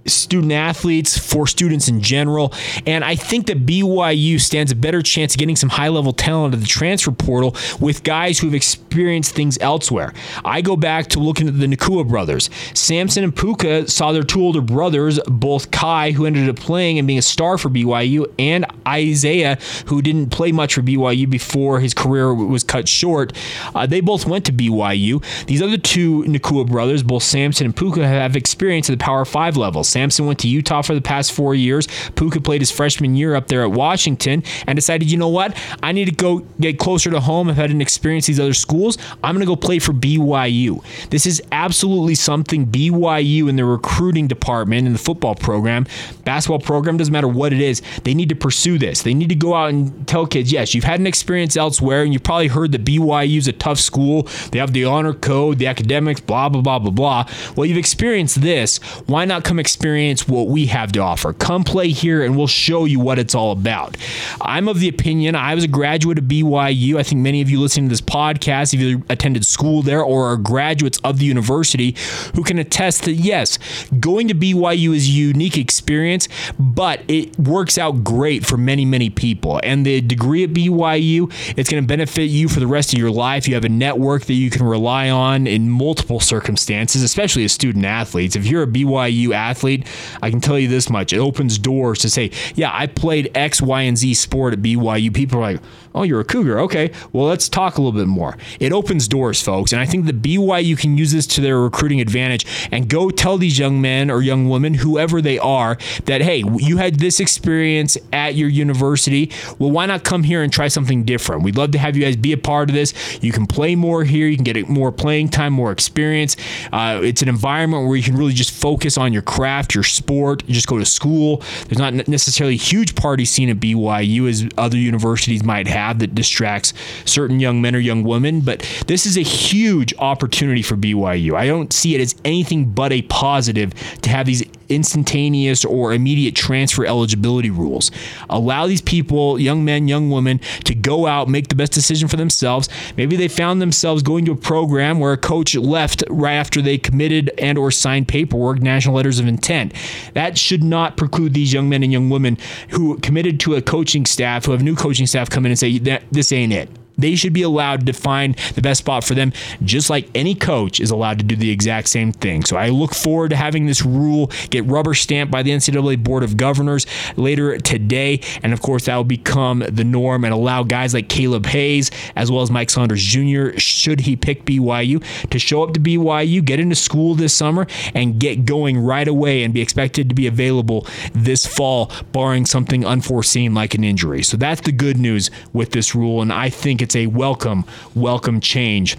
student 0.08 0.52
athletes, 0.52 1.18
for 1.18 1.46
students 1.46 1.88
in 1.88 2.00
general. 2.00 2.52
And 2.86 3.04
I 3.04 3.16
think 3.16 3.46
that 3.46 3.66
BYU 3.66 4.40
stands 4.40 4.72
a 4.72 4.76
better 4.76 5.02
chance 5.02 5.34
of 5.34 5.38
getting 5.38 5.56
some 5.56 5.68
high 5.68 5.88
level 5.88 6.12
talent 6.12 6.54
at 6.54 6.60
the 6.60 6.66
transfer 6.66 7.12
portal 7.12 7.56
with 7.80 8.02
guys 8.02 8.38
who've 8.38 8.54
experienced 8.54 9.34
things 9.34 9.58
elsewhere. 9.60 10.12
I 10.44 10.60
go 10.62 10.76
back 10.76 11.08
to 11.08 11.18
looking 11.18 11.48
at 11.48 11.58
the 11.58 11.66
Nacua 11.66 12.06
brothers. 12.08 12.50
Samson 12.74 13.24
and 13.24 13.34
Puka 13.34 13.88
saw 13.88 14.12
their 14.12 14.22
two 14.22 14.42
older 14.42 14.60
brothers, 14.60 15.18
both 15.26 15.70
Kai, 15.70 16.12
who 16.12 16.26
ended 16.26 16.48
up 16.48 16.56
playing 16.56 16.98
and 16.98 17.06
being 17.06 17.18
a 17.18 17.22
star 17.22 17.58
for 17.58 17.68
BYU, 17.68 18.32
and 18.38 18.66
Isaiah, 18.86 19.58
who 19.86 20.02
didn't 20.02 20.30
play 20.30 20.52
much 20.52 20.74
for 20.74 20.82
BYU 20.82 21.28
before 21.28 21.80
his 21.80 21.94
career 21.94 22.32
was 22.34 22.64
cut 22.64 22.88
short. 22.88 23.32
Uh, 23.74 23.86
they 23.86 24.00
both 24.00 24.26
went 24.26 24.44
to 24.46 24.52
BYU. 24.52 25.22
These 25.46 25.62
other 25.62 25.78
two 25.78 26.22
Nacua 26.24 26.66
brothers, 26.66 27.02
both 27.02 27.22
Samson 27.22 27.66
and 27.66 27.76
Puka, 27.76 28.06
have 28.06 28.36
experience 28.36 28.88
at 28.90 28.98
the 28.98 29.04
Power 29.04 29.24
5 29.24 29.56
level. 29.56 29.84
Samson 29.96 30.26
went 30.26 30.38
to 30.40 30.48
Utah 30.48 30.82
for 30.82 30.94
the 30.94 31.00
past 31.00 31.32
four 31.32 31.54
years. 31.54 31.88
Puka 32.16 32.42
played 32.42 32.60
his 32.60 32.70
freshman 32.70 33.16
year 33.16 33.34
up 33.34 33.48
there 33.48 33.62
at 33.62 33.70
Washington 33.70 34.42
and 34.66 34.76
decided, 34.76 35.10
you 35.10 35.16
know 35.16 35.28
what? 35.28 35.56
I 35.82 35.92
need 35.92 36.04
to 36.04 36.14
go 36.14 36.40
get 36.60 36.78
closer 36.78 37.10
to 37.10 37.18
home. 37.18 37.48
I've 37.48 37.56
had 37.56 37.70
an 37.70 37.80
experience 37.80 38.26
these 38.26 38.38
other 38.38 38.52
schools. 38.52 38.98
I'm 39.24 39.34
going 39.34 39.40
to 39.40 39.46
go 39.46 39.56
play 39.56 39.78
for 39.78 39.94
BYU. 39.94 40.84
This 41.08 41.24
is 41.24 41.42
absolutely 41.50 42.14
something 42.14 42.66
BYU 42.66 43.48
in 43.48 43.56
the 43.56 43.64
recruiting 43.64 44.28
department 44.28 44.86
in 44.86 44.92
the 44.92 44.98
football 44.98 45.34
program, 45.34 45.86
basketball 46.24 46.58
program, 46.58 46.98
doesn't 46.98 47.10
matter 47.10 47.26
what 47.26 47.54
it 47.54 47.62
is, 47.62 47.80
they 48.04 48.12
need 48.12 48.28
to 48.28 48.36
pursue 48.36 48.76
this. 48.76 49.00
They 49.00 49.14
need 49.14 49.30
to 49.30 49.34
go 49.34 49.54
out 49.54 49.70
and 49.70 50.06
tell 50.06 50.26
kids, 50.26 50.52
yes, 50.52 50.74
you've 50.74 50.84
had 50.84 51.00
an 51.00 51.06
experience 51.06 51.56
elsewhere 51.56 52.02
and 52.02 52.12
you've 52.12 52.22
probably 52.22 52.48
heard 52.48 52.72
that 52.72 52.84
BYU 52.84 53.38
is 53.38 53.48
a 53.48 53.52
tough 53.54 53.78
school. 53.78 54.24
They 54.52 54.58
have 54.58 54.74
the 54.74 54.84
honor 54.84 55.14
code, 55.14 55.58
the 55.58 55.68
academics, 55.68 56.20
blah, 56.20 56.50
blah, 56.50 56.60
blah, 56.60 56.80
blah, 56.80 56.90
blah. 56.90 57.30
Well, 57.56 57.64
you've 57.64 57.78
experienced 57.78 58.42
this. 58.42 58.76
Why 59.06 59.24
not 59.24 59.42
come 59.42 59.58
experience 59.58 59.85
what 60.28 60.48
we 60.48 60.66
have 60.66 60.92
to 60.92 61.00
offer? 61.00 61.32
Come 61.32 61.64
play 61.64 61.88
here 61.88 62.24
and 62.24 62.36
we'll 62.36 62.46
show 62.46 62.84
you 62.84 63.00
what 63.00 63.18
it's 63.18 63.34
all 63.34 63.52
about. 63.52 63.96
I'm 64.40 64.68
of 64.68 64.80
the 64.80 64.88
opinion, 64.88 65.34
I 65.34 65.54
was 65.54 65.64
a 65.64 65.68
graduate 65.68 66.18
of 66.18 66.24
BYU. 66.24 66.96
I 66.98 67.02
think 67.02 67.20
many 67.20 67.40
of 67.42 67.50
you 67.50 67.60
listening 67.60 67.88
to 67.88 67.92
this 67.92 68.00
podcast, 68.00 68.74
if 68.74 68.80
you 68.80 69.04
attended 69.08 69.44
school 69.44 69.82
there 69.82 70.02
or 70.02 70.32
are 70.32 70.36
graduates 70.36 70.98
of 71.04 71.18
the 71.18 71.26
university, 71.26 71.94
who 72.34 72.42
can 72.42 72.58
attest 72.58 73.04
that 73.04 73.14
yes, 73.14 73.58
going 74.00 74.28
to 74.28 74.34
BYU 74.34 74.94
is 74.94 75.06
a 75.06 75.10
unique 75.10 75.58
experience, 75.58 76.28
but 76.58 77.00
it 77.08 77.38
works 77.38 77.78
out 77.78 78.02
great 78.02 78.46
for 78.46 78.56
many, 78.56 78.84
many 78.84 79.10
people. 79.10 79.60
And 79.62 79.84
the 79.84 80.00
degree 80.00 80.44
at 80.44 80.50
BYU, 80.50 81.32
it's 81.56 81.70
going 81.70 81.82
to 81.82 81.86
benefit 81.86 82.24
you 82.24 82.48
for 82.48 82.60
the 82.60 82.66
rest 82.66 82.92
of 82.92 82.98
your 82.98 83.10
life. 83.10 83.46
You 83.46 83.54
have 83.54 83.64
a 83.64 83.68
network 83.68 84.24
that 84.24 84.34
you 84.34 84.50
can 84.50 84.64
rely 84.64 85.10
on 85.10 85.46
in 85.46 85.68
multiple 85.68 86.20
circumstances, 86.20 87.02
especially 87.02 87.44
as 87.44 87.52
student 87.52 87.84
athletes. 87.84 88.36
If 88.36 88.46
you're 88.46 88.62
a 88.62 88.66
BYU 88.66 89.34
athlete, 89.34 89.75
I 90.22 90.30
can 90.30 90.40
tell 90.40 90.58
you 90.58 90.68
this 90.68 90.90
much 90.90 91.12
it 91.12 91.18
opens 91.18 91.58
doors 91.58 92.00
to 92.00 92.10
say, 92.10 92.30
yeah, 92.54 92.70
I 92.72 92.86
played 92.86 93.30
X, 93.34 93.60
Y, 93.60 93.82
and 93.82 93.96
Z 93.96 94.14
sport 94.14 94.52
at 94.52 94.60
BYU. 94.60 95.12
People 95.14 95.38
are 95.38 95.52
like, 95.52 95.60
oh, 95.96 96.02
you're 96.02 96.20
a 96.20 96.24
Cougar. 96.24 96.60
Okay, 96.60 96.92
well, 97.12 97.26
let's 97.26 97.48
talk 97.48 97.78
a 97.78 97.80
little 97.80 97.98
bit 97.98 98.06
more. 98.06 98.36
It 98.60 98.72
opens 98.72 99.08
doors, 99.08 99.42
folks. 99.42 99.72
And 99.72 99.80
I 99.80 99.86
think 99.86 100.04
the 100.04 100.12
BYU 100.12 100.78
can 100.78 100.98
use 100.98 101.10
this 101.10 101.26
to 101.28 101.40
their 101.40 101.58
recruiting 101.58 102.00
advantage 102.00 102.46
and 102.70 102.88
go 102.88 103.10
tell 103.10 103.38
these 103.38 103.58
young 103.58 103.80
men 103.80 104.10
or 104.10 104.20
young 104.20 104.48
women, 104.48 104.74
whoever 104.74 105.22
they 105.22 105.38
are, 105.38 105.78
that, 106.04 106.20
hey, 106.20 106.44
you 106.58 106.76
had 106.76 106.96
this 106.96 107.18
experience 107.18 107.96
at 108.12 108.34
your 108.34 108.48
university. 108.48 109.32
Well, 109.58 109.70
why 109.70 109.86
not 109.86 110.04
come 110.04 110.22
here 110.22 110.42
and 110.42 110.52
try 110.52 110.68
something 110.68 111.04
different? 111.04 111.42
We'd 111.42 111.56
love 111.56 111.70
to 111.72 111.78
have 111.78 111.96
you 111.96 112.04
guys 112.04 112.16
be 112.16 112.32
a 112.32 112.38
part 112.38 112.68
of 112.68 112.74
this. 112.74 112.92
You 113.22 113.32
can 113.32 113.46
play 113.46 113.74
more 113.74 114.04
here, 114.04 114.28
you 114.28 114.36
can 114.36 114.44
get 114.44 114.68
more 114.68 114.92
playing 114.92 115.30
time, 115.30 115.54
more 115.54 115.72
experience. 115.72 116.36
Uh, 116.72 117.00
it's 117.02 117.22
an 117.22 117.28
environment 117.28 117.88
where 117.88 117.96
you 117.96 118.02
can 118.02 118.16
really 118.16 118.34
just 118.34 118.50
focus 118.50 118.98
on 118.98 119.12
your 119.14 119.22
craft, 119.22 119.74
your 119.74 119.84
sport, 119.84 120.42
you 120.46 120.54
just 120.54 120.66
go 120.66 120.78
to 120.78 120.84
school. 120.84 121.42
There's 121.68 121.78
not 121.78 122.06
necessarily 122.06 122.54
a 122.54 122.58
huge 122.58 122.94
party 122.94 123.24
scene 123.24 123.48
at 123.48 123.56
BYU 123.56 124.28
as 124.28 124.46
other 124.58 124.76
universities 124.76 125.42
might 125.42 125.66
have 125.66 125.85
that 125.94 126.14
distracts 126.14 126.72
certain 127.04 127.40
young 127.40 127.60
men 127.60 127.74
or 127.74 127.78
young 127.78 128.02
women, 128.02 128.40
but 128.40 128.60
this 128.86 129.06
is 129.06 129.16
a 129.16 129.22
huge 129.22 129.94
opportunity 129.98 130.62
for 130.62 130.76
BYU. 130.76 131.34
I 131.34 131.46
don't 131.46 131.72
see 131.72 131.94
it 131.94 132.00
as 132.00 132.14
anything 132.24 132.70
but 132.70 132.92
a 132.92 133.02
positive 133.02 133.72
to 134.02 134.10
have 134.10 134.26
these 134.26 134.42
instantaneous 134.68 135.64
or 135.64 135.92
immediate 135.92 136.34
transfer 136.34 136.84
eligibility 136.84 137.50
rules. 137.50 137.90
Allow 138.28 138.66
these 138.66 138.82
people, 138.82 139.38
young 139.38 139.64
men, 139.64 139.88
young 139.88 140.10
women, 140.10 140.40
to 140.64 140.74
go 140.74 141.06
out, 141.06 141.28
make 141.28 141.48
the 141.48 141.54
best 141.54 141.72
decision 141.72 142.08
for 142.08 142.16
themselves. 142.16 142.68
Maybe 142.96 143.16
they 143.16 143.28
found 143.28 143.60
themselves 143.60 144.02
going 144.02 144.24
to 144.26 144.32
a 144.32 144.36
program 144.36 145.00
where 145.00 145.12
a 145.12 145.18
coach 145.18 145.54
left 145.54 146.02
right 146.08 146.34
after 146.34 146.60
they 146.62 146.78
committed 146.78 147.30
and 147.38 147.58
or 147.58 147.70
signed 147.70 148.08
paperwork, 148.08 148.60
national 148.60 148.94
letters 148.94 149.18
of 149.18 149.26
intent. 149.26 149.72
That 150.14 150.38
should 150.38 150.62
not 150.62 150.96
preclude 150.96 151.34
these 151.34 151.52
young 151.52 151.68
men 151.68 151.82
and 151.82 151.92
young 151.92 152.10
women 152.10 152.38
who 152.70 152.98
committed 152.98 153.40
to 153.40 153.54
a 153.54 153.62
coaching 153.62 154.06
staff, 154.06 154.44
who 154.44 154.52
have 154.52 154.62
new 154.62 154.76
coaching 154.76 155.06
staff 155.06 155.30
come 155.30 155.46
in 155.46 155.52
and 155.52 155.58
say, 155.58 155.78
this 156.10 156.32
ain't 156.32 156.52
it. 156.52 156.68
They 156.98 157.14
should 157.14 157.32
be 157.32 157.42
allowed 157.42 157.86
to 157.86 157.92
find 157.92 158.36
the 158.54 158.62
best 158.62 158.78
spot 158.78 159.04
for 159.04 159.14
them, 159.14 159.32
just 159.62 159.90
like 159.90 160.08
any 160.14 160.34
coach 160.34 160.80
is 160.80 160.90
allowed 160.90 161.18
to 161.18 161.24
do 161.24 161.36
the 161.36 161.50
exact 161.50 161.88
same 161.88 162.12
thing. 162.12 162.44
So 162.44 162.56
I 162.56 162.68
look 162.68 162.94
forward 162.94 163.30
to 163.30 163.36
having 163.36 163.66
this 163.66 163.84
rule 163.84 164.30
get 164.50 164.64
rubber 164.64 164.94
stamped 164.94 165.30
by 165.30 165.42
the 165.42 165.50
NCAA 165.50 166.02
Board 166.02 166.22
of 166.22 166.36
Governors 166.36 166.86
later 167.16 167.58
today. 167.58 168.20
And 168.42 168.52
of 168.52 168.62
course, 168.62 168.86
that 168.86 168.96
will 168.96 169.04
become 169.04 169.64
the 169.68 169.84
norm 169.84 170.24
and 170.24 170.32
allow 170.32 170.62
guys 170.62 170.94
like 170.94 171.08
Kaleb 171.08 171.46
Hayes, 171.46 171.90
as 172.16 172.30
well 172.30 172.42
as 172.42 172.50
Mike 172.50 172.70
Saunders 172.70 173.02
Jr., 173.02 173.58
should 173.58 174.00
he 174.00 174.16
pick 174.16 174.44
BYU, 174.44 175.02
to 175.30 175.38
show 175.38 175.62
up 175.62 175.74
to 175.74 175.80
BYU, 175.80 176.44
get 176.44 176.60
into 176.60 176.76
school 176.76 177.14
this 177.14 177.34
summer, 177.34 177.66
and 177.94 178.18
get 178.18 178.44
going 178.44 178.78
right 178.78 179.08
away 179.08 179.42
and 179.42 179.52
be 179.52 179.60
expected 179.60 180.08
to 180.08 180.14
be 180.14 180.26
available 180.26 180.86
this 181.12 181.46
fall, 181.46 181.90
barring 182.12 182.46
something 182.46 182.84
unforeseen 182.84 183.54
like 183.54 183.74
an 183.74 183.84
injury. 183.84 184.22
So 184.22 184.36
that's 184.36 184.62
the 184.62 184.72
good 184.72 184.96
news 184.96 185.30
with 185.52 185.72
this 185.72 185.94
rule. 185.94 186.22
And 186.22 186.32
I 186.32 186.48
think 186.50 186.82
it's 186.86 186.94
a 186.94 187.08
welcome, 187.08 187.64
welcome 187.96 188.40
change 188.40 188.96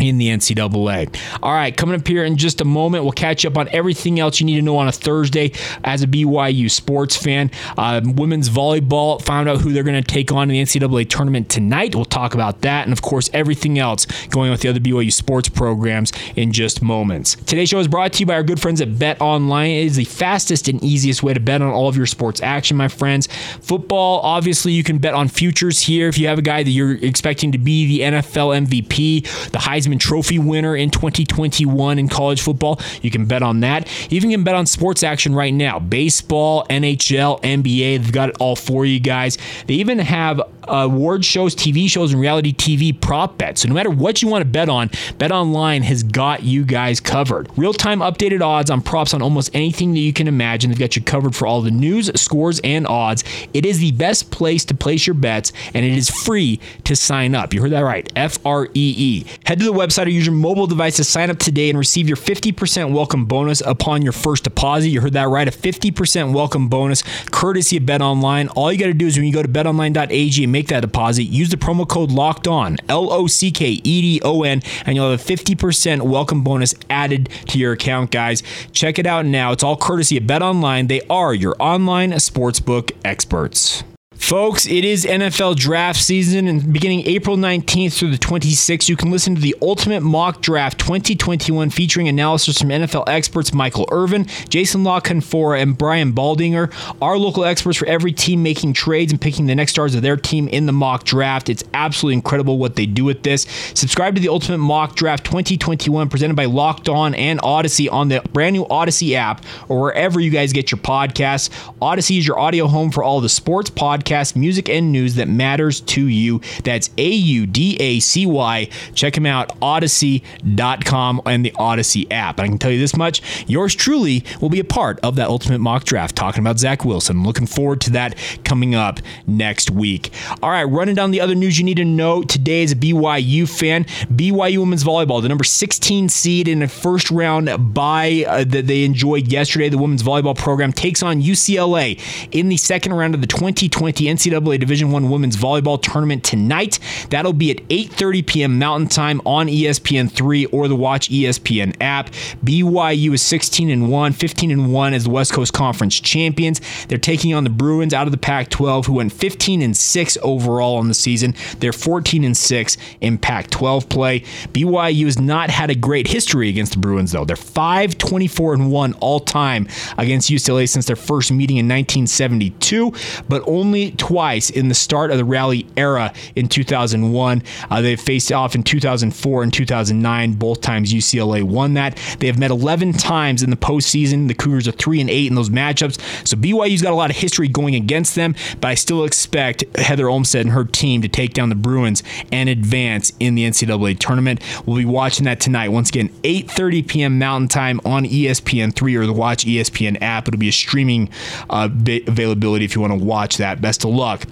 in 0.00 0.18
the 0.18 0.28
NCAA. 0.28 1.14
All 1.42 1.52
right, 1.52 1.76
coming 1.76 1.98
up 1.98 2.06
here 2.06 2.24
in 2.24 2.36
just 2.36 2.60
a 2.60 2.64
moment, 2.64 3.04
we'll 3.04 3.12
catch 3.12 3.44
up 3.44 3.56
on 3.56 3.68
everything 3.70 4.20
else 4.20 4.40
you 4.40 4.46
need 4.46 4.56
to 4.56 4.62
know 4.62 4.76
on 4.76 4.88
a 4.88 4.92
Thursday 4.92 5.52
as 5.84 6.02
a 6.02 6.06
BYU 6.06 6.70
sports 6.70 7.16
fan. 7.16 7.50
Uh, 7.76 8.00
women's 8.04 8.48
volleyball 8.48 9.20
found 9.22 9.48
out 9.48 9.60
who 9.60 9.72
they're 9.72 9.82
going 9.82 10.02
to 10.02 10.06
take 10.06 10.32
on 10.32 10.50
in 10.50 10.54
the 10.54 10.62
NCAA 10.62 11.08
tournament 11.08 11.48
tonight. 11.48 11.94
We'll 11.94 12.04
talk 12.04 12.34
about 12.34 12.62
that, 12.62 12.84
and 12.84 12.92
of 12.92 13.02
course, 13.02 13.30
everything 13.32 13.78
else 13.78 14.06
going 14.28 14.50
with 14.50 14.60
the 14.60 14.68
other 14.68 14.80
BYU 14.80 15.12
sports 15.12 15.48
programs 15.48 16.12
in 16.36 16.52
just 16.52 16.82
moments. 16.82 17.34
Today's 17.34 17.68
show 17.68 17.78
is 17.78 17.88
brought 17.88 18.12
to 18.14 18.20
you 18.20 18.26
by 18.26 18.34
our 18.34 18.42
good 18.42 18.60
friends 18.60 18.80
at 18.80 18.98
Bet 18.98 19.20
Online. 19.20 19.70
It 19.70 19.86
is 19.86 19.96
the 19.96 20.04
fastest 20.04 20.68
and 20.68 20.82
easiest 20.82 21.22
way 21.22 21.34
to 21.34 21.40
bet 21.40 21.62
on 21.62 21.70
all 21.70 21.88
of 21.88 21.96
your 21.96 22.06
sports 22.06 22.42
action, 22.42 22.76
my 22.76 22.88
friends. 22.88 23.28
Football, 23.60 24.20
obviously, 24.20 24.72
you 24.72 24.84
can 24.84 24.98
bet 24.98 25.14
on 25.14 25.28
futures 25.28 25.80
here. 25.82 26.08
If 26.08 26.18
you 26.18 26.28
have 26.28 26.38
a 26.38 26.42
guy 26.42 26.62
that 26.62 26.70
you're 26.70 26.96
expecting 26.96 27.52
to 27.52 27.58
be 27.58 27.86
the 27.86 28.04
NFL 28.04 28.66
MVP, 28.66 29.50
the 29.50 29.58
Heisman 29.58 29.87
Heisman 29.88 30.00
Trophy 30.00 30.38
winner 30.38 30.76
in 30.76 30.90
2021 30.90 31.98
in 31.98 32.08
college 32.08 32.42
football. 32.42 32.80
You 33.02 33.10
can 33.10 33.26
bet 33.26 33.42
on 33.42 33.60
that. 33.60 33.88
You 34.10 34.16
even 34.16 34.30
can 34.30 34.44
bet 34.44 34.54
on 34.54 34.66
sports 34.66 35.02
action 35.02 35.34
right 35.34 35.52
now 35.52 35.78
baseball, 35.78 36.66
NHL, 36.68 37.40
NBA. 37.42 38.02
They've 38.02 38.12
got 38.12 38.30
it 38.30 38.36
all 38.40 38.56
for 38.56 38.84
you 38.84 39.00
guys. 39.00 39.38
They 39.66 39.74
even 39.74 39.98
have 39.98 40.40
uh, 40.68 40.88
award 40.88 41.24
shows, 41.24 41.54
TV 41.54 41.88
shows, 41.88 42.12
and 42.12 42.20
reality 42.20 42.52
TV 42.52 42.98
prop 42.98 43.38
bets. 43.38 43.62
So 43.62 43.68
no 43.68 43.74
matter 43.74 43.90
what 43.90 44.22
you 44.22 44.28
want 44.28 44.42
to 44.42 44.48
bet 44.48 44.68
on, 44.68 44.90
Bet 45.18 45.32
Online 45.32 45.82
has 45.82 46.02
got 46.02 46.42
you 46.42 46.64
guys 46.64 47.00
covered. 47.00 47.48
Real 47.56 47.72
time 47.72 48.00
updated 48.00 48.42
odds 48.42 48.70
on 48.70 48.82
props 48.82 49.14
on 49.14 49.22
almost 49.22 49.50
anything 49.54 49.92
that 49.92 50.00
you 50.00 50.12
can 50.12 50.28
imagine. 50.28 50.70
They've 50.70 50.78
got 50.78 50.96
you 50.96 51.02
covered 51.02 51.34
for 51.34 51.46
all 51.46 51.62
the 51.62 51.70
news, 51.70 52.10
scores, 52.20 52.60
and 52.62 52.86
odds. 52.86 53.24
It 53.54 53.64
is 53.64 53.78
the 53.78 53.92
best 53.92 54.30
place 54.30 54.64
to 54.66 54.74
place 54.74 55.06
your 55.06 55.14
bets, 55.14 55.52
and 55.74 55.84
it 55.84 55.92
is 55.92 56.10
free 56.10 56.60
to 56.84 56.94
sign 56.94 57.34
up. 57.34 57.54
You 57.54 57.62
heard 57.62 57.72
that 57.72 57.80
right. 57.80 58.10
F 58.14 58.38
R 58.44 58.66
E 58.66 58.70
E. 58.74 59.26
Head 59.46 59.58
to 59.60 59.64
the 59.64 59.72
website 59.78 60.06
or 60.06 60.10
use 60.10 60.26
your 60.26 60.34
mobile 60.34 60.66
device 60.66 60.96
to 60.96 61.04
sign 61.04 61.30
up 61.30 61.38
today 61.38 61.70
and 61.70 61.78
receive 61.78 62.08
your 62.08 62.16
50% 62.16 62.92
welcome 62.92 63.24
bonus 63.26 63.60
upon 63.60 64.02
your 64.02 64.12
first 64.12 64.44
deposit. 64.44 64.88
You 64.88 65.00
heard 65.00 65.12
that 65.12 65.28
right. 65.28 65.46
A 65.46 65.50
50% 65.50 66.32
welcome 66.32 66.68
bonus 66.68 67.02
courtesy 67.30 67.76
of 67.76 67.86
Bet 67.86 68.02
Online. 68.02 68.48
All 68.48 68.72
you 68.72 68.78
got 68.78 68.86
to 68.86 68.94
do 68.94 69.06
is 69.06 69.16
when 69.16 69.26
you 69.26 69.32
go 69.32 69.42
to 69.42 69.48
betonline.ag 69.48 70.42
and 70.42 70.52
make 70.52 70.68
that 70.68 70.80
deposit, 70.80 71.24
use 71.24 71.50
the 71.50 71.56
promo 71.56 71.88
code 71.88 72.10
locked 72.10 72.48
on, 72.48 72.76
L 72.88 73.12
O 73.12 73.26
C 73.26 73.50
K 73.50 73.66
E 73.70 73.80
D 73.82 74.20
O 74.24 74.42
N, 74.42 74.62
and 74.84 74.96
you'll 74.96 75.10
have 75.10 75.20
a 75.20 75.22
50% 75.22 76.02
welcome 76.02 76.42
bonus 76.42 76.74
added 76.90 77.28
to 77.48 77.58
your 77.58 77.72
account, 77.72 78.10
guys. 78.10 78.42
Check 78.72 78.98
it 78.98 79.06
out 79.06 79.24
now. 79.26 79.52
It's 79.52 79.62
all 79.62 79.76
courtesy 79.76 80.16
of 80.16 80.26
Bet 80.26 80.42
Online. 80.42 80.88
They 80.88 81.02
are 81.08 81.32
your 81.32 81.54
online 81.60 82.10
sportsbook 82.12 82.90
experts. 83.04 83.84
Folks, 84.18 84.66
it 84.66 84.84
is 84.84 85.06
NFL 85.06 85.56
draft 85.56 85.98
season 85.98 86.48
and 86.48 86.70
beginning 86.72 87.06
April 87.06 87.36
19th 87.36 87.96
through 87.96 88.10
the 88.10 88.18
26th, 88.18 88.88
you 88.88 88.96
can 88.96 89.10
listen 89.10 89.34
to 89.36 89.40
the 89.40 89.56
Ultimate 89.62 90.02
Mock 90.02 90.42
Draft 90.42 90.78
2021 90.80 91.70
featuring 91.70 92.08
analysis 92.08 92.58
from 92.58 92.68
NFL 92.68 93.04
experts 93.08 93.54
Michael 93.54 93.88
Irvin, 93.90 94.26
Jason 94.50 94.82
La 94.84 95.00
Canfora, 95.00 95.62
and 95.62 95.78
Brian 95.78 96.12
Baldinger. 96.12 96.70
Our 97.00 97.16
local 97.16 97.44
experts 97.44 97.78
for 97.78 97.86
every 97.86 98.12
team 98.12 98.42
making 98.42 98.74
trades 98.74 99.12
and 99.12 99.20
picking 99.20 99.46
the 99.46 99.54
next 99.54 99.72
stars 99.72 99.94
of 99.94 100.02
their 100.02 100.16
team 100.16 100.48
in 100.48 100.66
the 100.66 100.72
mock 100.72 101.04
draft. 101.04 101.48
It's 101.48 101.64
absolutely 101.72 102.14
incredible 102.14 102.58
what 102.58 102.76
they 102.76 102.86
do 102.86 103.04
with 103.04 103.22
this. 103.22 103.46
Subscribe 103.72 104.16
to 104.16 104.20
the 104.20 104.28
Ultimate 104.28 104.58
Mock 104.58 104.94
Draft 104.96 105.24
2021 105.24 106.08
presented 106.10 106.34
by 106.34 106.44
Locked 106.46 106.88
On 106.88 107.14
and 107.14 107.40
Audacy 107.40 107.90
on 107.90 108.08
the 108.08 108.20
brand 108.32 108.54
new 108.54 108.66
Audacy 108.66 109.14
app 109.14 109.42
or 109.68 109.80
wherever 109.80 110.20
you 110.20 110.30
guys 110.30 110.52
get 110.52 110.70
your 110.70 110.80
podcasts. 110.80 111.48
Audacy 111.80 112.18
is 112.18 112.26
your 112.26 112.38
audio 112.38 112.66
home 112.66 112.90
for 112.90 113.02
all 113.02 113.22
the 113.22 113.28
sports 113.28 113.70
podcasts 113.70 114.07
podcast, 114.08 114.36
music, 114.36 114.68
and 114.68 114.90
news 114.90 115.16
that 115.16 115.28
matters 115.28 115.80
to 115.80 116.06
you. 116.06 116.40
That's 116.64 116.90
A 116.98 117.08
U 117.08 117.46
D 117.46 117.76
A 117.78 118.00
C 118.00 118.26
Y. 118.26 118.68
Check 118.94 119.14
them 119.14 119.26
out, 119.26 119.48
audacy.com 119.60 121.22
and 121.26 121.44
the 121.44 121.50
Audacy 121.52 122.10
app. 122.10 122.38
And 122.38 122.44
I 122.46 122.48
can 122.48 122.58
tell 122.58 122.70
you 122.70 122.78
this 122.78 122.96
much 122.96 123.22
yours 123.46 123.74
truly 123.74 124.24
will 124.40 124.48
be 124.48 124.60
a 124.60 124.64
part 124.64 124.98
of 125.00 125.16
that 125.16 125.28
ultimate 125.28 125.58
mock 125.58 125.84
draft 125.84 126.16
talking 126.16 126.40
about 126.40 126.58
Zach 126.58 126.84
Wilson. 126.84 127.22
Looking 127.22 127.46
forward 127.46 127.80
to 127.82 127.90
that 127.90 128.16
coming 128.44 128.74
up 128.74 129.00
next 129.26 129.70
week. 129.70 130.10
All 130.42 130.50
right, 130.50 130.64
running 130.64 130.94
down 130.94 131.10
the 131.10 131.20
other 131.20 131.34
news 131.34 131.58
you 131.58 131.64
need 131.64 131.76
to 131.76 131.84
know 131.84 132.22
today 132.22 132.62
as 132.62 132.72
a 132.72 132.76
BYU 132.76 133.48
fan. 133.48 133.84
BYU 133.84 134.58
women's 134.58 134.84
volleyball, 134.84 135.20
the 135.20 135.28
number 135.28 135.44
16 135.44 136.08
seed 136.08 136.48
in 136.48 136.62
a 136.62 136.68
first 136.68 137.10
round 137.10 137.74
bye 137.74 138.24
uh, 138.26 138.44
that 138.44 138.66
they 138.66 138.84
enjoyed 138.84 139.30
yesterday. 139.30 139.68
The 139.68 139.78
women's 139.78 140.02
volleyball 140.02 140.36
program 140.36 140.72
takes 140.72 141.02
on 141.02 141.20
UCLA 141.20 142.00
in 142.32 142.48
the 142.48 142.56
second 142.56 142.94
round 142.94 143.14
of 143.14 143.20
the 143.20 143.26
2020 143.26 143.97
the 143.98 144.06
NCAA 144.06 144.58
Division 144.58 144.90
One 144.90 145.10
Women's 145.10 145.36
Volleyball 145.36 145.80
Tournament 145.80 146.24
tonight. 146.24 146.78
That'll 147.10 147.32
be 147.32 147.50
at 147.50 147.58
8:30 147.68 148.26
p.m. 148.26 148.58
Mountain 148.58 148.88
Time 148.88 149.20
on 149.24 149.48
ESPN3 149.48 150.52
or 150.52 150.68
the 150.68 150.76
Watch 150.76 151.10
ESPN 151.10 151.76
app. 151.80 152.10
BYU 152.44 153.14
is 153.14 153.22
16 153.22 153.70
and 153.70 153.90
1, 153.90 154.12
15 154.12 154.50
and 154.50 154.72
1 154.72 154.94
as 154.94 155.04
the 155.04 155.10
West 155.10 155.32
Coast 155.32 155.52
Conference 155.52 155.98
champions. 156.00 156.60
They're 156.86 156.98
taking 156.98 157.34
on 157.34 157.44
the 157.44 157.50
Bruins 157.50 157.92
out 157.92 158.06
of 158.06 158.12
the 158.12 158.18
Pac-12, 158.18 158.86
who 158.86 158.94
went 158.94 159.12
15 159.12 159.62
and 159.62 159.76
6 159.76 160.18
overall 160.22 160.76
on 160.76 160.88
the 160.88 160.94
season. 160.94 161.34
They're 161.58 161.72
14 161.72 162.24
and 162.24 162.36
6 162.36 162.76
in 163.00 163.18
Pac-12 163.18 163.88
play. 163.88 164.20
BYU 164.52 165.04
has 165.06 165.18
not 165.18 165.50
had 165.50 165.70
a 165.70 165.74
great 165.74 166.06
history 166.06 166.48
against 166.48 166.72
the 166.72 166.78
Bruins, 166.78 167.12
though. 167.12 167.24
They're 167.24 167.36
5 167.36 167.98
24 167.98 168.54
and 168.54 168.70
1 168.70 168.92
all 168.94 169.20
time 169.20 169.66
against 169.96 170.30
UCLA 170.30 170.68
since 170.68 170.86
their 170.86 170.96
first 170.96 171.32
meeting 171.32 171.56
in 171.56 171.66
1972, 171.66 172.92
but 173.28 173.42
only 173.46 173.87
twice 173.96 174.50
in 174.50 174.68
the 174.68 174.74
start 174.74 175.10
of 175.10 175.18
the 175.18 175.24
rally 175.24 175.66
era 175.76 176.12
in 176.34 176.48
2001. 176.48 177.42
Uh, 177.70 177.80
they 177.80 177.96
faced 177.96 178.32
off 178.32 178.54
in 178.54 178.62
2004 178.62 179.42
and 179.42 179.52
2009. 179.52 180.32
Both 180.34 180.60
times 180.60 180.92
UCLA 180.92 181.42
won 181.42 181.74
that. 181.74 181.98
They 182.18 182.26
have 182.26 182.38
met 182.38 182.50
11 182.50 182.94
times 182.94 183.42
in 183.42 183.50
the 183.50 183.56
postseason. 183.56 184.28
The 184.28 184.34
Cougars 184.34 184.68
are 184.68 184.72
three 184.72 185.00
and 185.00 185.10
eight 185.10 185.28
in 185.28 185.34
those 185.34 185.50
matchups. 185.50 186.26
So 186.26 186.36
BYU's 186.36 186.82
got 186.82 186.92
a 186.92 186.96
lot 186.96 187.10
of 187.10 187.16
history 187.16 187.48
going 187.48 187.74
against 187.74 188.14
them, 188.14 188.34
but 188.60 188.68
I 188.68 188.74
still 188.74 189.04
expect 189.04 189.64
Heather 189.76 190.08
Olmstead 190.08 190.46
and 190.46 190.54
her 190.54 190.64
team 190.64 191.02
to 191.02 191.08
take 191.08 191.34
down 191.34 191.48
the 191.48 191.54
Bruins 191.54 192.02
and 192.32 192.48
advance 192.48 193.12
in 193.20 193.34
the 193.34 193.44
NCAA 193.44 193.98
tournament. 193.98 194.42
We'll 194.66 194.76
be 194.76 194.84
watching 194.84 195.24
that 195.24 195.40
tonight. 195.40 195.68
Once 195.68 195.88
again, 195.88 196.08
8:30 196.22 196.86
p.m. 196.86 197.18
Mountain 197.18 197.48
Time 197.48 197.80
on 197.84 198.04
ESPN3 198.04 198.96
or 198.96 199.06
the 199.06 199.12
Watch 199.12 199.44
ESPN 199.44 199.98
app. 200.00 200.28
It'll 200.28 200.38
be 200.38 200.48
a 200.48 200.52
streaming 200.52 201.10
uh, 201.50 201.68
availability 201.72 202.64
if 202.64 202.74
you 202.74 202.80
want 202.80 202.92
to 202.92 203.04
watch 203.04 203.36
that. 203.38 203.60
Best 203.60 203.77
of 203.84 203.90
luck 203.90 204.24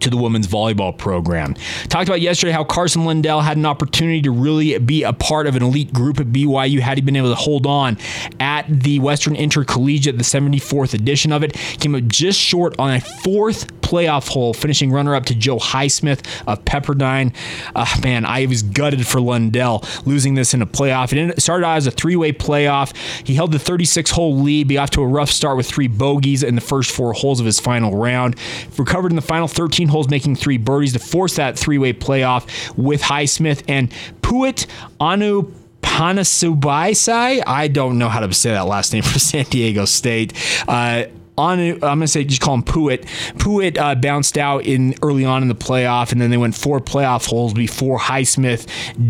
to 0.00 0.10
the 0.10 0.16
women's 0.16 0.46
volleyball 0.46 0.96
program. 0.96 1.54
Talked 1.88 2.08
about 2.08 2.20
yesterday 2.20 2.52
how 2.52 2.64
Carson 2.64 3.04
Lundell 3.04 3.40
had 3.40 3.56
an 3.56 3.66
opportunity 3.66 4.22
to 4.22 4.30
really 4.30 4.78
be 4.78 5.02
a 5.02 5.12
part 5.12 5.46
of 5.46 5.56
an 5.56 5.62
elite 5.62 5.92
group 5.92 6.20
at 6.20 6.26
BYU 6.26 6.80
had 6.80 6.98
he 6.98 7.02
been 7.02 7.16
able 7.16 7.30
to 7.30 7.34
hold 7.34 7.66
on 7.66 7.96
at 8.38 8.66
the 8.68 8.98
Western 9.00 9.34
Intercollegiate, 9.34 10.18
the 10.18 10.24
74th 10.24 10.94
edition 10.94 11.32
of 11.32 11.42
it. 11.42 11.54
Came 11.54 11.94
up 11.94 12.04
just 12.04 12.38
short 12.38 12.78
on 12.78 12.90
a 12.90 13.00
fourth 13.00 13.80
playoff 13.84 14.28
hole, 14.28 14.54
finishing 14.54 14.90
runner 14.90 15.14
up 15.14 15.26
to 15.26 15.34
Joe 15.34 15.58
Highsmith 15.58 16.26
of 16.46 16.64
Pepperdine. 16.64 17.34
Uh, 17.76 17.86
man, 18.02 18.24
I 18.24 18.46
was 18.46 18.62
gutted 18.62 19.06
for 19.06 19.20
Lundell 19.20 19.84
losing 20.06 20.34
this 20.34 20.54
in 20.54 20.62
a 20.62 20.66
playoff. 20.66 21.12
It 21.12 21.40
started 21.40 21.66
out 21.66 21.76
as 21.76 21.86
a 21.86 21.90
three 21.90 22.16
way 22.16 22.32
playoff. 22.32 22.96
He 23.26 23.34
held 23.34 23.52
the 23.52 23.58
36 23.58 24.10
hole 24.10 24.36
lead, 24.38 24.68
be 24.68 24.78
off 24.78 24.90
to 24.90 25.02
a 25.02 25.06
rough 25.06 25.30
start 25.30 25.58
with 25.58 25.66
three 25.66 25.88
bogeys 25.88 26.42
in 26.42 26.54
the 26.54 26.62
first 26.62 26.90
four 26.90 27.12
holes 27.12 27.40
of 27.40 27.46
his 27.46 27.60
final 27.60 27.96
round. 27.96 28.36
Recovered 28.78 29.12
in 29.12 29.16
the 29.16 29.22
final 29.22 29.48
13 29.48 29.88
holes, 29.88 30.08
making 30.08 30.36
three 30.36 30.56
birdies 30.56 30.94
to 30.94 30.98
force 30.98 31.36
that 31.36 31.58
three 31.58 31.78
way 31.78 31.92
playoff 31.92 32.76
with 32.76 33.02
Highsmith 33.02 33.62
and 33.68 33.92
Puit 34.22 34.66
Anu. 34.98 35.52
Panasubaisai. 35.82 37.42
I 37.46 37.68
don't 37.68 37.98
know 37.98 38.08
how 38.08 38.18
to 38.18 38.32
say 38.34 38.50
that 38.50 38.62
last 38.62 38.92
name 38.92 39.02
for 39.04 39.18
San 39.20 39.44
Diego 39.44 39.84
State. 39.84 40.32
Uh, 40.66 41.04
on 41.36 41.58
I'm 41.58 41.78
gonna 41.80 42.06
say 42.06 42.24
just 42.24 42.40
call 42.40 42.54
him 42.54 42.62
Puit. 42.62 43.02
Puit 43.38 43.78
uh, 43.78 43.94
bounced 43.94 44.38
out 44.38 44.64
in 44.64 44.94
early 45.02 45.24
on 45.24 45.42
in 45.42 45.48
the 45.48 45.54
playoff, 45.54 46.12
and 46.12 46.20
then 46.20 46.30
they 46.30 46.36
went 46.36 46.54
four 46.54 46.80
playoff 46.80 47.26
holes 47.26 47.54
before 47.54 47.98
Highsmith 47.98 48.66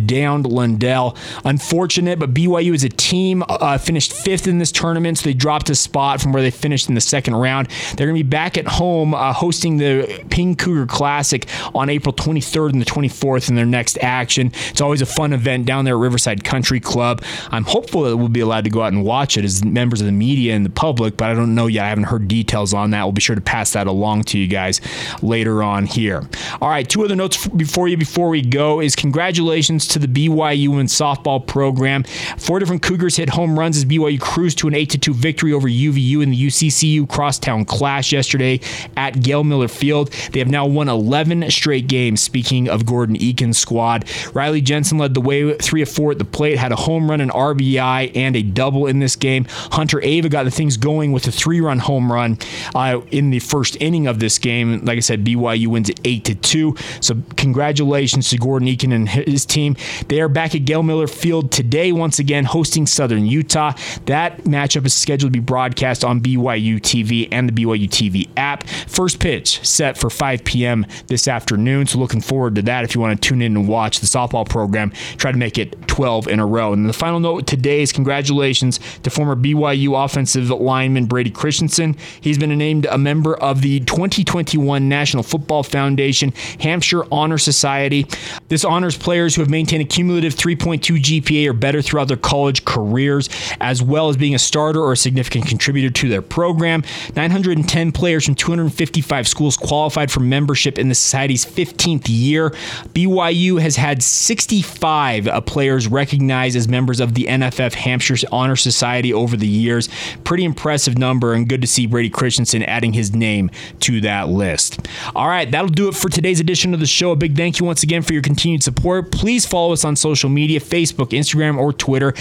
downed 0.06 0.46
Lundell. 0.46 1.16
Unfortunate, 1.44 2.18
but 2.18 2.32
BYU 2.32 2.74
as 2.74 2.84
a 2.84 2.88
team 2.88 3.44
uh, 3.48 3.78
finished 3.78 4.12
fifth 4.12 4.46
in 4.46 4.58
this 4.58 4.72
tournament, 4.72 5.18
so 5.18 5.24
they 5.24 5.34
dropped 5.34 5.68
a 5.70 5.74
spot 5.74 6.20
from 6.20 6.32
where 6.32 6.42
they 6.42 6.50
finished 6.50 6.88
in 6.88 6.94
the 6.94 7.00
second 7.00 7.34
round. 7.34 7.68
They're 7.96 8.06
gonna 8.06 8.18
be 8.18 8.22
back 8.22 8.56
at 8.56 8.66
home 8.66 9.14
uh, 9.14 9.32
hosting 9.32 9.76
the 9.76 10.24
Ping 10.30 10.56
Cougar 10.56 10.86
Classic 10.86 11.46
on 11.74 11.90
April 11.90 12.14
23rd 12.14 12.72
and 12.72 12.80
the 12.80 12.86
24th 12.86 13.48
in 13.48 13.54
their 13.54 13.66
next 13.66 13.98
action. 14.02 14.52
It's 14.70 14.80
always 14.80 15.02
a 15.02 15.06
fun 15.06 15.32
event 15.32 15.66
down 15.66 15.84
there 15.84 15.94
at 15.94 16.00
Riverside 16.00 16.44
Country 16.44 16.80
Club. 16.80 17.22
I'm 17.50 17.64
hopeful 17.64 18.02
that 18.02 18.16
we'll 18.16 18.28
be 18.28 18.40
allowed 18.40 18.64
to 18.64 18.70
go 18.70 18.82
out 18.82 18.92
and 18.92 19.04
watch 19.04 19.36
it 19.36 19.44
as 19.44 19.64
members 19.64 20.00
of 20.00 20.06
the 20.06 20.12
media 20.12 20.54
and 20.54 20.64
the 20.64 20.70
public, 20.70 21.16
but 21.16 21.30
I 21.30 21.34
don't 21.34 21.54
know 21.54 21.66
yet. 21.66 21.84
I 21.84 21.88
haven't 21.88 22.04
heard 22.04 22.13
details 22.18 22.74
on 22.74 22.90
that. 22.90 23.02
We'll 23.04 23.12
be 23.12 23.20
sure 23.20 23.36
to 23.36 23.42
pass 23.42 23.72
that 23.72 23.86
along 23.86 24.24
to 24.24 24.38
you 24.38 24.46
guys 24.46 24.80
later 25.22 25.62
on 25.62 25.86
here. 25.86 26.22
All 26.60 26.68
right, 26.68 26.88
two 26.88 27.04
other 27.04 27.16
notes 27.16 27.46
before 27.48 27.88
you 27.88 27.96
before 27.96 28.28
we 28.28 28.42
go 28.42 28.80
is 28.80 28.96
congratulations 28.96 29.86
to 29.88 29.98
the 29.98 30.06
BYU 30.06 30.78
and 30.80 30.88
softball 30.88 31.44
program. 31.44 32.04
Four 32.38 32.58
different 32.58 32.82
Cougars 32.82 33.16
hit 33.16 33.30
home 33.30 33.58
runs 33.58 33.76
as 33.76 33.84
BYU 33.84 34.20
cruised 34.20 34.58
to 34.58 34.68
an 34.68 34.74
8 34.74 35.00
2 35.00 35.14
victory 35.14 35.52
over 35.52 35.68
UVU 35.68 36.22
in 36.22 36.30
the 36.30 36.46
UCCU 36.46 37.08
Crosstown 37.08 37.64
Clash 37.64 38.12
yesterday 38.12 38.60
at 38.96 39.20
Gail 39.22 39.44
Miller 39.44 39.68
Field. 39.68 40.10
They 40.32 40.38
have 40.38 40.48
now 40.48 40.66
won 40.66 40.88
11 40.88 41.50
straight 41.50 41.86
games. 41.86 42.20
Speaking 42.20 42.68
of 42.68 42.86
Gordon 42.86 43.16
Eakin's 43.16 43.58
squad, 43.58 44.08
Riley 44.32 44.60
Jensen 44.60 44.98
led 44.98 45.14
the 45.14 45.20
way, 45.20 45.54
three 45.58 45.82
of 45.82 45.88
four 45.88 46.12
at 46.12 46.18
the 46.18 46.24
plate, 46.24 46.58
had 46.58 46.72
a 46.72 46.76
home 46.76 47.10
run, 47.10 47.20
an 47.20 47.30
RBI, 47.30 48.14
and 48.14 48.36
a 48.36 48.42
double 48.42 48.86
in 48.86 48.98
this 48.98 49.16
game. 49.16 49.46
Hunter 49.48 50.00
Ava 50.02 50.28
got 50.28 50.44
the 50.44 50.50
things 50.50 50.76
going 50.76 51.12
with 51.12 51.26
a 51.26 51.32
three 51.32 51.60
run 51.60 51.78
home 51.78 52.03
home 52.04 52.12
run 52.12 52.38
uh, 52.74 53.00
in 53.10 53.30
the 53.30 53.38
first 53.38 53.76
inning 53.80 54.06
of 54.06 54.20
this 54.20 54.38
game. 54.38 54.84
Like 54.84 54.96
I 54.96 55.00
said, 55.00 55.24
BYU 55.24 55.68
wins 55.68 55.88
it 55.88 56.00
eight 56.04 56.24
to 56.26 56.34
two. 56.34 56.76
So 57.00 57.22
congratulations 57.36 58.30
to 58.30 58.38
Gordon 58.38 58.68
Eakin 58.68 58.92
and 58.92 59.08
his 59.08 59.46
team. 59.46 59.76
They 60.08 60.20
are 60.20 60.28
back 60.28 60.54
at 60.54 60.64
Gail 60.64 60.82
Miller 60.82 61.06
Field 61.06 61.50
today, 61.50 61.92
once 61.92 62.18
again 62.18 62.44
hosting 62.44 62.86
Southern 62.86 63.26
Utah. 63.26 63.72
That 64.06 64.38
matchup 64.44 64.84
is 64.86 64.94
scheduled 64.94 65.32
to 65.32 65.38
be 65.38 65.44
broadcast 65.44 66.04
on 66.04 66.20
BYU 66.20 66.80
TV 66.80 67.28
and 67.30 67.48
the 67.48 67.64
BYU 67.64 67.88
TV 67.88 68.28
app. 68.36 68.64
First 68.66 69.20
pitch 69.20 69.64
set 69.66 69.96
for 69.96 70.10
5 70.10 70.44
p.m. 70.44 70.86
this 71.06 71.28
afternoon. 71.28 71.86
So 71.86 71.98
looking 71.98 72.20
forward 72.20 72.54
to 72.56 72.62
that. 72.62 72.84
If 72.84 72.94
you 72.94 73.00
want 73.00 73.20
to 73.20 73.28
tune 73.28 73.42
in 73.42 73.56
and 73.56 73.68
watch 73.68 74.00
the 74.00 74.06
softball 74.06 74.48
program, 74.48 74.90
try 75.16 75.32
to 75.32 75.38
make 75.38 75.58
it 75.58 75.88
12 75.88 76.28
in 76.28 76.40
a 76.40 76.46
row. 76.46 76.72
And 76.72 76.88
the 76.88 76.92
final 76.92 77.20
note 77.20 77.46
today 77.46 77.82
is 77.82 77.92
congratulations 77.92 78.80
to 79.02 79.10
former 79.10 79.36
BYU 79.36 80.04
offensive 80.04 80.50
lineman 80.50 81.06
Brady 81.06 81.30
Christensen. 81.30 81.93
He's 82.20 82.38
been 82.38 82.56
named 82.56 82.86
a 82.86 82.98
member 82.98 83.34
of 83.34 83.62
the 83.62 83.80
2021 83.80 84.88
National 84.88 85.22
Football 85.22 85.62
Foundation 85.62 86.32
Hampshire 86.60 87.04
Honor 87.12 87.38
Society. 87.38 88.06
This 88.48 88.64
honors 88.64 88.96
players 88.96 89.34
who 89.34 89.42
have 89.42 89.50
maintained 89.50 89.82
a 89.82 89.86
cumulative 89.86 90.34
3.2 90.34 90.98
GPA 90.98 91.48
or 91.48 91.52
better 91.52 91.82
throughout 91.82 92.08
their 92.08 92.16
college 92.16 92.64
careers, 92.64 93.28
as 93.60 93.82
well 93.82 94.08
as 94.08 94.16
being 94.16 94.34
a 94.34 94.38
starter 94.38 94.80
or 94.80 94.92
a 94.92 94.96
significant 94.96 95.46
contributor 95.46 95.90
to 95.90 96.08
their 96.08 96.22
program. 96.22 96.82
910 97.16 97.92
players 97.92 98.24
from 98.24 98.34
255 98.34 99.28
schools 99.28 99.56
qualified 99.56 100.10
for 100.10 100.20
membership 100.20 100.78
in 100.78 100.88
the 100.88 100.94
society's 100.94 101.44
15th 101.44 102.06
year. 102.08 102.50
BYU 102.94 103.60
has 103.60 103.76
had 103.76 104.02
65 104.02 105.28
uh, 105.28 105.40
players 105.40 105.88
recognized 105.88 106.56
as 106.56 106.68
members 106.68 107.00
of 107.00 107.14
the 107.14 107.24
NFF 107.24 107.74
Hampshire 107.74 108.14
Honor 108.30 108.56
Society 108.56 109.12
over 109.12 109.36
the 109.36 109.46
years. 109.46 109.88
Pretty 110.24 110.44
impressive 110.44 110.98
number 110.98 111.32
and 111.32 111.48
good 111.48 111.60
to 111.60 111.66
see 111.66 111.83
Brady 111.86 112.10
Christensen 112.10 112.62
adding 112.62 112.92
his 112.92 113.14
name 113.14 113.50
to 113.80 114.00
that 114.02 114.28
list. 114.28 114.86
All 115.14 115.28
right, 115.28 115.50
that'll 115.50 115.68
do 115.68 115.88
it 115.88 115.94
for 115.94 116.08
today's 116.08 116.40
edition 116.40 116.74
of 116.74 116.80
the 116.80 116.86
show. 116.86 117.12
A 117.12 117.16
big 117.16 117.36
thank 117.36 117.60
you 117.60 117.66
once 117.66 117.82
again 117.82 118.02
for 118.02 118.12
your 118.12 118.22
continued 118.22 118.62
support. 118.62 119.12
Please 119.12 119.46
follow 119.46 119.72
us 119.72 119.84
on 119.84 119.96
social 119.96 120.30
media 120.30 120.60
Facebook, 120.60 121.10
Instagram, 121.10 121.58
or 121.58 121.72
Twitter 121.72 122.14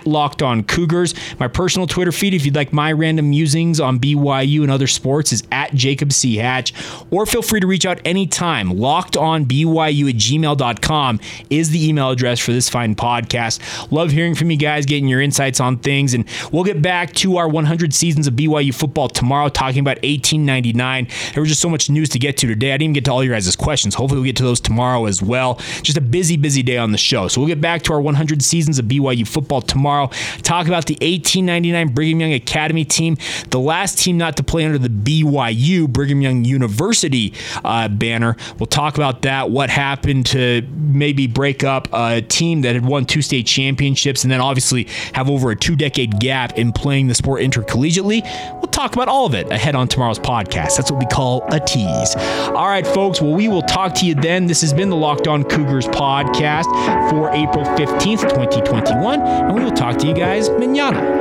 at 0.00 0.06
Locked 0.06 0.42
On 0.42 0.62
Cougars. 0.62 1.14
My 1.38 1.48
personal 1.48 1.86
Twitter 1.86 2.12
feed, 2.12 2.34
if 2.34 2.44
you'd 2.44 2.54
like 2.54 2.72
my 2.72 2.92
random 2.92 3.30
musings 3.30 3.80
on 3.80 3.98
BYU 3.98 4.62
and 4.62 4.70
other 4.70 4.86
sports, 4.86 5.32
is 5.32 5.42
at 5.52 5.74
Jacob 5.74 6.12
C. 6.12 6.36
Hatch. 6.36 6.72
Or 7.10 7.26
feel 7.26 7.42
free 7.42 7.60
to 7.60 7.66
reach 7.66 7.86
out 7.86 8.00
anytime. 8.04 8.70
Locked 8.70 9.16
on 9.16 9.44
BYU 9.46 10.08
at 10.08 10.16
gmail.com 10.16 11.20
is 11.50 11.70
the 11.70 11.88
email 11.88 12.10
address 12.10 12.38
for 12.38 12.52
this 12.52 12.68
fine 12.68 12.94
podcast. 12.94 13.90
Love 13.90 14.10
hearing 14.10 14.34
from 14.34 14.50
you 14.50 14.56
guys, 14.56 14.86
getting 14.86 15.08
your 15.08 15.20
insights 15.20 15.60
on 15.60 15.78
things. 15.78 16.14
And 16.14 16.24
we'll 16.52 16.64
get 16.64 16.82
back 16.82 17.12
to 17.14 17.36
our 17.36 17.48
100 17.48 17.94
seasons 17.94 18.26
of 18.26 18.34
BYU 18.34 18.74
football 18.74 19.08
tomorrow, 19.08 19.48
talking 19.48 19.80
about 19.80 19.96
1899. 19.98 21.08
There 21.34 21.40
was 21.40 21.50
just 21.50 21.60
so 21.60 21.68
much 21.68 21.90
news 21.90 22.08
to 22.10 22.18
get 22.18 22.36
to 22.38 22.46
today. 22.46 22.70
I 22.70 22.74
didn't 22.74 22.82
even 22.82 22.92
get 22.94 23.04
to 23.06 23.12
all 23.12 23.24
your 23.24 23.34
guys' 23.34 23.54
questions. 23.56 23.94
Hopefully, 23.94 24.20
we'll 24.20 24.26
get 24.26 24.36
to 24.36 24.42
those 24.42 24.60
tomorrow 24.60 25.06
as 25.06 25.22
well. 25.22 25.54
Just 25.82 25.96
a 25.96 26.00
busy, 26.00 26.36
busy 26.36 26.62
day 26.62 26.78
on 26.78 26.92
the 26.92 26.98
show. 26.98 27.28
So 27.28 27.40
we'll 27.40 27.48
get 27.48 27.60
back 27.60 27.82
to 27.82 27.92
our 27.92 28.00
100 28.00 28.42
seasons 28.42 28.78
of 28.78 28.86
BYU 28.86 29.26
football 29.26 29.60
tomorrow. 29.90 30.10
Talk 30.42 30.66
about 30.66 30.86
the 30.86 30.94
1899 30.94 31.94
Brigham 31.94 32.20
Young 32.20 32.32
Academy 32.32 32.84
team, 32.84 33.16
the 33.50 33.58
last 33.58 33.98
team 33.98 34.16
not 34.18 34.36
to 34.36 34.42
play 34.42 34.64
under 34.64 34.78
the 34.78 34.88
BYU 34.88 35.88
Brigham 35.88 36.20
Young 36.20 36.44
University 36.44 37.32
uh, 37.64 37.88
banner. 37.88 38.36
We'll 38.58 38.66
talk 38.66 38.96
about 38.96 39.22
that. 39.22 39.50
What 39.50 39.70
happened 39.70 40.26
to 40.26 40.62
maybe 40.76 41.26
break 41.26 41.64
up 41.64 41.88
a 41.92 42.22
team 42.22 42.62
that 42.62 42.74
had 42.74 42.84
won 42.84 43.04
two 43.04 43.22
state 43.22 43.46
championships 43.46 44.22
and 44.22 44.30
then 44.30 44.40
obviously 44.40 44.86
have 45.14 45.28
over 45.28 45.50
a 45.50 45.56
two 45.56 45.76
decade 45.76 46.20
gap 46.20 46.56
in 46.56 46.72
playing 46.72 47.08
the 47.08 47.14
sport 47.14 47.42
intercollegiately. 47.42 48.22
We'll 48.54 48.70
talk 48.70 48.94
about 48.94 49.08
all 49.08 49.26
of 49.26 49.34
it 49.34 49.50
ahead 49.50 49.74
on 49.74 49.88
tomorrow's 49.88 50.18
podcast. 50.18 50.76
That's 50.76 50.90
what 50.90 51.00
we 51.00 51.06
call 51.06 51.44
a 51.52 51.60
tease. 51.60 52.14
All 52.16 52.68
right, 52.68 52.86
folks. 52.86 53.20
Well, 53.20 53.34
we 53.34 53.48
will 53.48 53.62
talk 53.62 53.94
to 53.96 54.06
you 54.06 54.14
then. 54.14 54.46
This 54.46 54.60
has 54.60 54.72
been 54.72 54.90
the 54.90 54.96
Locked 54.96 55.26
On 55.26 55.42
Cougars 55.44 55.86
podcast 55.88 56.64
for 57.10 57.30
April 57.30 57.64
15th, 57.64 58.22
2021, 58.22 59.20
and 59.20 59.54
we 59.54 59.62
will 59.62 59.70
talk 59.80 59.96
to 59.96 60.06
you 60.06 60.12
guys 60.12 60.50
manana. 60.50 61.19